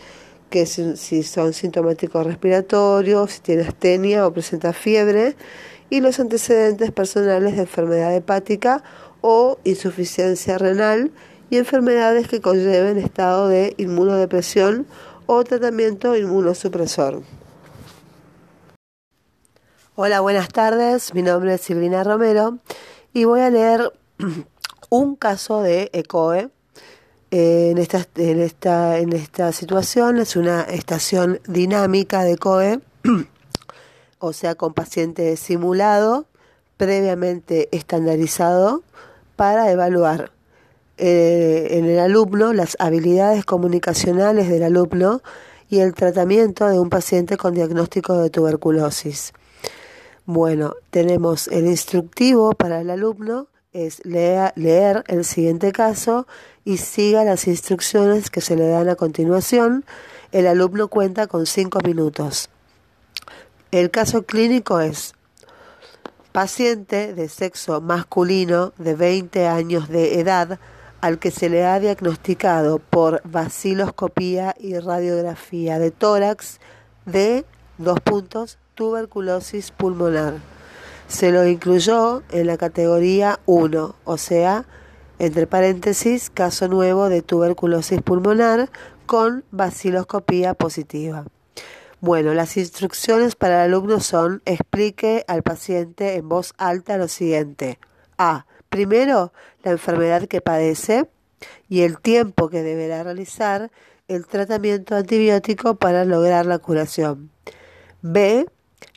que 0.50 0.66
si, 0.66 1.22
son 1.22 1.52
sintomáticos 1.52 2.26
respiratorios, 2.26 3.32
si 3.32 3.40
tiene 3.40 3.62
astenia 3.62 4.26
o 4.26 4.32
presenta 4.32 4.72
fiebre, 4.72 5.36
y 5.88 6.00
los 6.00 6.20
antecedentes 6.20 6.90
personales 6.92 7.56
de 7.56 7.62
enfermedad 7.62 8.14
hepática 8.14 8.82
o 9.20 9.58
insuficiencia 9.64 10.58
renal 10.58 11.10
y 11.50 11.56
enfermedades 11.56 12.28
que 12.28 12.40
conlleven 12.40 12.98
estado 12.98 13.48
de 13.48 13.74
inmunodepresión 13.76 14.86
o 15.26 15.42
tratamiento 15.44 16.16
inmunosupresor. 16.16 17.22
Hola, 19.96 20.20
buenas 20.20 20.48
tardes. 20.48 21.14
Mi 21.14 21.22
nombre 21.22 21.54
es 21.54 21.60
Silvina 21.60 22.04
Romero 22.04 22.58
y 23.12 23.24
voy 23.24 23.40
a 23.40 23.50
leer 23.50 23.92
un 24.90 25.16
caso 25.16 25.62
de 25.62 25.90
ECOE. 25.92 26.50
En, 27.32 27.78
esta, 27.78 28.06
en, 28.16 28.40
esta, 28.40 28.98
en 28.98 29.12
esta 29.12 29.52
situación 29.52 30.18
es 30.18 30.34
una 30.34 30.62
estación 30.62 31.40
dinámica 31.46 32.24
de 32.24 32.32
ECOE, 32.32 32.80
o 34.18 34.32
sea, 34.32 34.56
con 34.56 34.74
paciente 34.74 35.36
simulado, 35.36 36.26
previamente 36.76 37.68
estandarizado, 37.70 38.82
para 39.36 39.70
evaluar 39.70 40.32
eh, 40.98 41.68
en 41.78 41.86
el 41.86 41.98
alumno 41.98 42.52
las 42.52 42.76
habilidades 42.78 43.44
comunicacionales 43.44 44.48
del 44.48 44.64
alumno 44.64 45.22
y 45.70 45.78
el 45.78 45.94
tratamiento 45.94 46.66
de 46.66 46.78
un 46.78 46.90
paciente 46.90 47.36
con 47.36 47.54
diagnóstico 47.54 48.18
de 48.18 48.28
tuberculosis. 48.28 49.32
Bueno, 50.26 50.74
tenemos 50.90 51.48
el 51.48 51.66
instructivo 51.66 52.52
para 52.52 52.80
el 52.80 52.90
alumno, 52.90 53.46
es 53.72 54.04
leer, 54.04 54.52
leer 54.56 55.04
el 55.06 55.24
siguiente 55.24 55.72
caso 55.72 56.26
y 56.64 56.76
siga 56.76 57.24
las 57.24 57.46
instrucciones 57.46 58.30
que 58.30 58.40
se 58.40 58.56
le 58.56 58.68
dan 58.68 58.88
a 58.88 58.96
continuación. 58.96 59.84
El 60.32 60.46
alumno 60.46 60.88
cuenta 60.88 61.26
con 61.26 61.46
cinco 61.46 61.80
minutos. 61.84 62.48
El 63.70 63.90
caso 63.90 64.22
clínico 64.22 64.80
es 64.80 65.14
paciente 66.32 67.14
de 67.14 67.28
sexo 67.28 67.80
masculino 67.80 68.72
de 68.78 68.94
20 68.94 69.46
años 69.46 69.88
de 69.88 70.20
edad 70.20 70.58
al 71.00 71.18
que 71.18 71.30
se 71.30 71.48
le 71.48 71.64
ha 71.64 71.80
diagnosticado 71.80 72.78
por 72.78 73.22
vaciloscopía 73.24 74.54
y 74.58 74.78
radiografía 74.78 75.78
de 75.78 75.90
tórax 75.90 76.60
de 77.06 77.44
dos 77.78 78.00
puntos 78.00 78.58
tuberculosis 78.74 79.70
pulmonar. 79.70 80.34
Se 81.08 81.32
lo 81.32 81.46
incluyó 81.46 82.22
en 82.30 82.46
la 82.46 82.56
categoría 82.56 83.40
1, 83.46 83.94
o 84.04 84.18
sea, 84.18 84.64
entre 85.20 85.46
paréntesis, 85.46 86.30
caso 86.30 86.66
nuevo 86.66 87.10
de 87.10 87.20
tuberculosis 87.20 88.00
pulmonar 88.00 88.70
con 89.04 89.44
vaciloscopía 89.50 90.54
positiva. 90.54 91.26
Bueno, 92.00 92.32
las 92.32 92.56
instrucciones 92.56 93.36
para 93.36 93.56
el 93.66 93.72
alumno 93.72 94.00
son 94.00 94.40
explique 94.46 95.24
al 95.28 95.42
paciente 95.42 96.14
en 96.14 96.26
voz 96.26 96.54
alta 96.56 96.96
lo 96.96 97.06
siguiente. 97.06 97.78
A. 98.16 98.46
Primero, 98.70 99.34
la 99.62 99.72
enfermedad 99.72 100.26
que 100.26 100.40
padece 100.40 101.06
y 101.68 101.82
el 101.82 102.00
tiempo 102.00 102.48
que 102.48 102.62
deberá 102.62 103.02
realizar 103.02 103.70
el 104.08 104.26
tratamiento 104.26 104.96
antibiótico 104.96 105.74
para 105.74 106.06
lograr 106.06 106.46
la 106.46 106.58
curación. 106.58 107.30
B. 108.00 108.46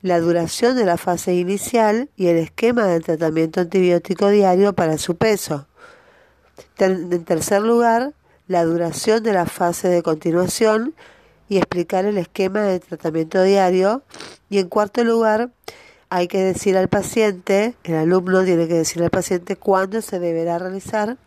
La 0.01 0.21
duración 0.21 0.77
de 0.77 0.85
la 0.85 0.95
fase 0.95 1.33
inicial 1.33 2.09
y 2.15 2.27
el 2.27 2.37
esquema 2.37 2.85
del 2.85 3.03
tratamiento 3.03 3.59
antibiótico 3.59 4.29
diario 4.29 4.71
para 4.73 4.97
su 4.97 5.17
peso. 5.17 5.67
En 6.77 7.23
tercer 7.23 7.61
lugar, 7.61 8.13
la 8.47 8.63
duración 8.65 9.23
de 9.23 9.33
la 9.33 9.45
fase 9.45 9.87
de 9.87 10.03
continuación 10.03 10.93
y 11.49 11.57
explicar 11.57 12.05
el 12.05 12.17
esquema 12.17 12.61
de 12.61 12.79
tratamiento 12.79 13.41
diario. 13.43 14.03
Y 14.49 14.59
en 14.59 14.69
cuarto 14.69 15.03
lugar, 15.03 15.51
hay 16.09 16.27
que 16.27 16.39
decir 16.39 16.77
al 16.77 16.89
paciente, 16.89 17.75
el 17.83 17.95
alumno 17.95 18.43
tiene 18.43 18.67
que 18.67 18.75
decir 18.75 19.01
al 19.01 19.09
paciente 19.09 19.55
cuándo 19.55 20.01
se 20.01 20.19
deberá 20.19 20.59
realizar 20.59 21.17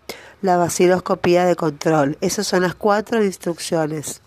la 0.42 0.56
vaciloscopía 0.56 1.44
de 1.44 1.56
control. 1.56 2.18
Esas 2.20 2.46
son 2.46 2.62
las 2.62 2.74
cuatro 2.74 3.24
instrucciones. 3.24 4.22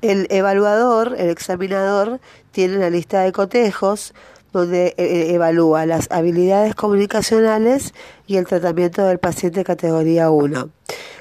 El 0.00 0.26
evaluador, 0.30 1.14
el 1.16 1.30
examinador, 1.30 2.20
tiene 2.50 2.76
una 2.76 2.90
lista 2.90 3.20
de 3.20 3.32
cotejos 3.32 4.14
donde 4.52 4.88
eh, 4.88 4.94
eh, 4.98 5.34
evalúa 5.34 5.86
las 5.86 6.10
habilidades 6.10 6.74
comunicacionales 6.74 7.94
y 8.26 8.36
el 8.36 8.46
tratamiento 8.46 9.04
del 9.04 9.18
paciente 9.18 9.64
categoría 9.64 10.30
1. 10.30 10.70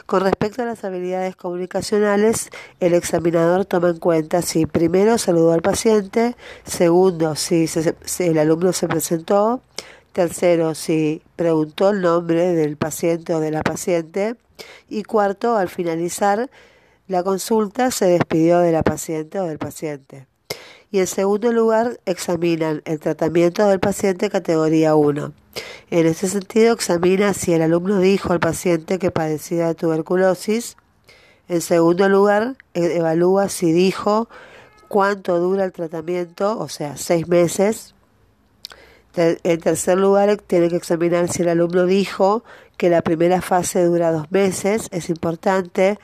Con 0.06 0.22
respecto 0.22 0.62
a 0.62 0.66
las 0.66 0.84
habilidades 0.84 1.38
comunicacionales, 1.38 2.50
el 2.82 2.94
examinador 2.94 3.66
toma 3.66 3.90
en 3.90 3.98
cuenta 3.98 4.42
si 4.42 4.66
primero 4.66 5.18
saludó 5.18 5.54
al 5.54 5.62
paciente, 5.62 6.36
segundo 6.66 7.36
si, 7.36 7.66
el 8.20 8.38
alumno 8.38 8.74
se 8.74 8.90
presentó, 8.90 9.62
tercero 10.12 10.76
si 10.76 11.22
preguntó 11.38 11.92
el 11.92 12.02
nombre 12.02 12.54
del 12.54 12.76
paciente 12.76 13.34
o 13.34 13.40
de 13.40 13.52
la 13.52 13.62
paciente 13.62 14.36
y 14.90 15.04
cuarto 15.04 15.56
al 15.56 15.70
finalizar 15.70 16.50
la 17.08 17.24
consulta 17.24 17.90
se 17.92 18.06
despidió 18.06 18.60
de 18.60 18.74
la 18.74 18.84
paciente 18.84 19.40
o 19.40 19.46
del 19.46 19.58
paciente 19.58 20.28
y 20.92 21.00
en 21.00 21.08
segundo 21.08 21.52
lugar 21.54 22.00
examinan 22.06 22.82
el 22.86 23.00
tratamiento 23.00 23.68
del 23.68 23.80
paciente 23.80 24.30
categoría 24.30 24.96
1. 24.96 25.34
En 25.90 26.06
este 26.06 26.28
sentido 26.28 26.74
examina 26.74 27.34
si 27.34 27.54
el 27.54 27.62
alumno 27.62 28.00
dijo 28.00 28.34
al 28.34 28.40
paciente 28.40 29.00
que 29.00 29.12
padecía 29.12 29.68
de 29.68 29.76
tuberculosis. 29.76 30.78
En 31.48 31.62
segundo 31.62 32.10
lugar 32.10 32.56
e-, 32.74 32.98
evalúa 32.98 33.50
si 33.50 33.72
dijo 33.72 34.30
cuánto 34.88 35.40
dura 35.40 35.64
el 35.64 35.72
tratamiento, 35.72 36.60
o 36.60 36.68
sea, 36.68 36.98
seis 36.98 37.28
meses. 37.28 37.96
En 39.16 39.60
tercer 39.60 39.98
lugar, 39.98 40.38
tiene 40.38 40.70
que 40.70 40.78
examinar 40.78 41.30
si 41.30 41.42
el 41.42 41.50
alumno 41.50 41.86
dijo 41.86 42.46
que 42.78 42.90
la 42.90 43.02
primera 43.02 43.42
fase 43.42 43.84
dura 43.84 44.12
dos 44.12 44.32
meses. 44.32 44.88
Es 44.92 45.10
importante 45.10 46.00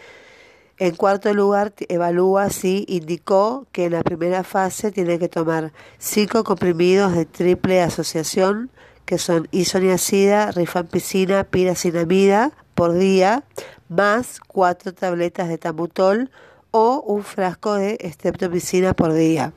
en 0.80 0.96
cuarto 0.96 1.34
lugar, 1.34 1.74
evalúa 1.90 2.52
si 2.52 2.86
indicó 2.88 3.66
que 3.72 3.86
en 3.86 3.94
la 3.94 4.04
primera 4.04 4.44
fase 4.44 4.92
tiene 4.92 5.18
que 5.18 5.28
tomar 5.28 5.74
cinco 5.98 6.44
comprimidos 6.44 7.14
de 7.14 7.26
triple 7.26 7.82
asociación, 7.82 8.70
que 9.06 9.18
son 9.18 9.48
isoniazida, 9.52 10.52
rifampicina, 10.52 11.46
piracinamida 11.46 12.52
por 12.76 12.94
día, 12.94 13.44
más 13.90 14.40
cuatro 14.46 14.94
tabletas 14.94 15.50
de 15.50 15.58
tamutol 15.58 16.30
o 16.70 17.02
un 17.08 17.24
frasco 17.24 17.74
de 17.74 17.98
streptomicina 18.12 18.94
por 18.94 19.14
día. 19.14 19.54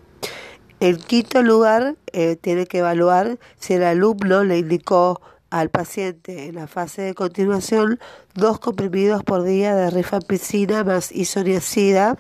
En 0.79 0.97
quinto 0.97 1.43
lugar, 1.43 1.97
eh, 2.13 2.37
tiene 2.37 2.65
que 2.65 2.79
evaluar 2.79 3.39
si 3.59 3.75
el 3.75 3.83
alumno 3.83 4.45
le 4.45 4.57
indicó 4.57 5.21
al 5.51 5.69
paciente. 5.69 6.47
En 6.47 6.55
la 6.55 6.67
fase 6.67 7.03
de 7.03 7.15
continuación 7.15 7.99
dos 8.35 8.59
comprimidos 8.61 9.23
por 9.25 9.43
día 9.43 9.75
de 9.75 9.91
rifampicina 9.91 10.85
más 10.85 11.13
isoniazida, 11.13 12.19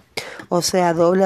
o 0.49 0.63
sea, 0.63 0.93
doble 0.93 1.25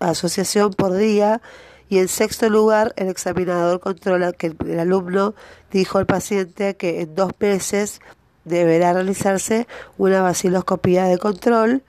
asociación 0.00 0.72
por 0.72 0.94
día, 0.94 1.40
Y 1.86 1.98
en 1.98 2.08
sexto 2.08 2.48
lugar, 2.48 2.94
el 2.96 3.08
examinador 3.08 3.78
controla 3.78 4.32
que 4.32 4.56
el, 4.58 4.80
alumno 4.80 5.34
dijo 5.70 5.98
al 5.98 6.06
paciente 6.06 6.76
que 6.76 7.02
en 7.02 7.14
dos 7.14 7.32
meses 7.38 8.00
deberá 8.44 8.94
realizarse 8.94 9.68
una 9.98 10.22
vaciloscopía 10.22 11.04
de 11.04 11.18
control 11.18 11.82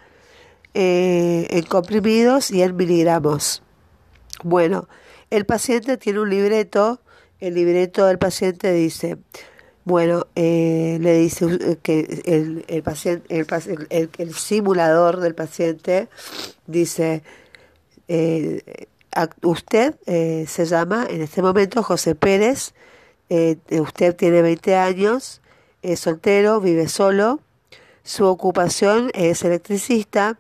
eh, 0.74 1.48
en 1.50 1.64
comprimidos 1.64 2.52
y 2.52 2.62
en 2.62 2.76
miligramos. 2.76 3.64
Bueno, 4.44 4.90
el 5.30 5.46
paciente 5.46 5.98
tiene 5.98 6.20
un 6.20 6.30
libreto, 6.30 7.02
el 7.40 7.56
libreto 7.56 8.06
del 8.06 8.20
paciente 8.20 8.74
dice, 8.74 9.18
bueno, 9.86 10.26
eh, 10.36 10.98
le 11.00 11.14
dice 11.20 11.46
eh, 11.46 11.78
que 11.82 12.24
el, 12.26 12.66
el 12.68 12.82
paciente, 12.82 13.24
el, 13.30 14.10
el, 14.18 14.34
simulador 14.34 15.20
del 15.20 15.36
paciente 15.36 16.10
dice, 16.66 17.22
eh, 18.08 18.88
usted 19.44 19.96
se 20.48 20.66
llama 20.66 21.06
en 21.08 21.22
este 21.22 21.44
momento 21.44 21.84
José 21.84 22.16
Pérez, 22.16 22.74
usted 23.30 24.16
tiene 24.16 24.42
20 24.42 24.76
años, 24.76 25.42
es 25.84 26.00
soltero, 26.00 26.60
vive 26.60 26.88
solo, 26.88 27.40
su 28.04 28.26
ocupación 28.26 29.12
es 29.14 29.44
electricista. 29.44 30.40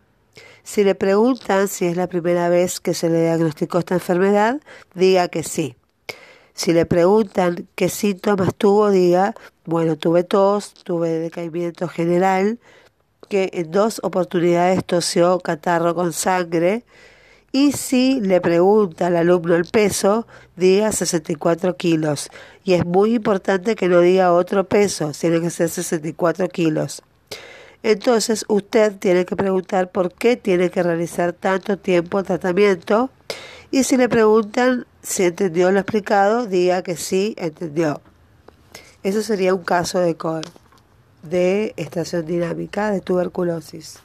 Si 0.64 0.84
le 0.84 0.96
preguntan 0.96 1.68
si 1.68 1.86
es 1.86 1.96
la 1.96 2.08
primera 2.08 2.50
vez 2.50 2.80
que 2.80 2.96
se 2.96 3.10
le 3.10 3.22
diagnosticó 3.22 3.78
esta 3.78 3.94
enfermedad, 3.94 4.60
diga 4.96 5.28
que 5.28 5.44
sí. 5.44 5.76
Si 6.56 6.72
le 6.72 6.86
preguntan 6.86 7.68
qué 7.76 7.90
síntomas 7.90 8.56
tuvo, 8.56 8.90
diga, 8.90 9.36
bueno, 9.66 9.98
tuve 9.98 10.24
tos, 10.24 10.74
tuve 10.74 11.10
decaimiento 11.20 11.90
general, 11.90 12.60
que 13.28 13.50
en 13.54 13.72
dos 13.72 14.00
oportunidades 14.04 14.84
tosió 14.86 15.40
catarro 15.40 15.94
con 15.94 16.14
sangre. 16.14 16.84
Y 17.52 17.74
si 17.74 18.22
le 18.22 18.40
pregunta 18.40 19.08
al 19.08 19.18
alumno 19.18 19.56
el 19.56 19.66
peso, 19.66 20.28
diga 20.56 20.94
64 20.94 21.76
kilos. 21.76 22.30
Y 22.64 22.74
es 22.74 22.86
muy 22.86 23.16
importante 23.16 23.76
que 23.76 23.90
no 23.90 24.00
diga 24.00 24.32
otro 24.32 24.64
peso, 24.64 25.12
tiene 25.12 25.42
que 25.42 25.50
ser 25.50 25.68
64 25.68 26.48
kilos. 26.48 27.04
Entonces 27.84 28.46
usted 28.48 28.96
tiene 28.98 29.26
que 29.26 29.36
preguntar 29.36 29.92
por 29.92 30.14
qué 30.14 30.38
tiene 30.38 30.70
que 30.70 30.84
realizar 30.84 31.34
tanto 31.34 31.78
tiempo 31.78 32.20
el 32.20 32.26
tratamiento 32.26 33.10
y 33.76 33.84
si 33.84 33.98
le 33.98 34.08
preguntan 34.08 34.88
si 35.02 35.24
entendió 35.24 35.70
lo 35.70 35.82
explicado, 35.82 36.46
diga 36.46 36.82
que 36.82 36.96
sí 36.96 37.36
entendió. 37.38 38.00
Eso 39.04 39.22
sería 39.22 39.54
un 39.54 39.66
caso 39.66 40.00
de 40.00 40.16
de 41.24 41.74
estación 41.76 42.26
dinámica 42.26 42.90
de 42.92 43.02
tuberculosis. 43.02 44.00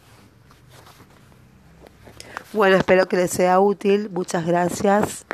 Bueno, 2.53 2.79
espero 2.79 3.07
que 3.07 3.17
les 3.17 3.31
sea 3.31 3.61
útil. 3.61 4.11
Muchas 4.11 4.45
gracias. 4.45 5.25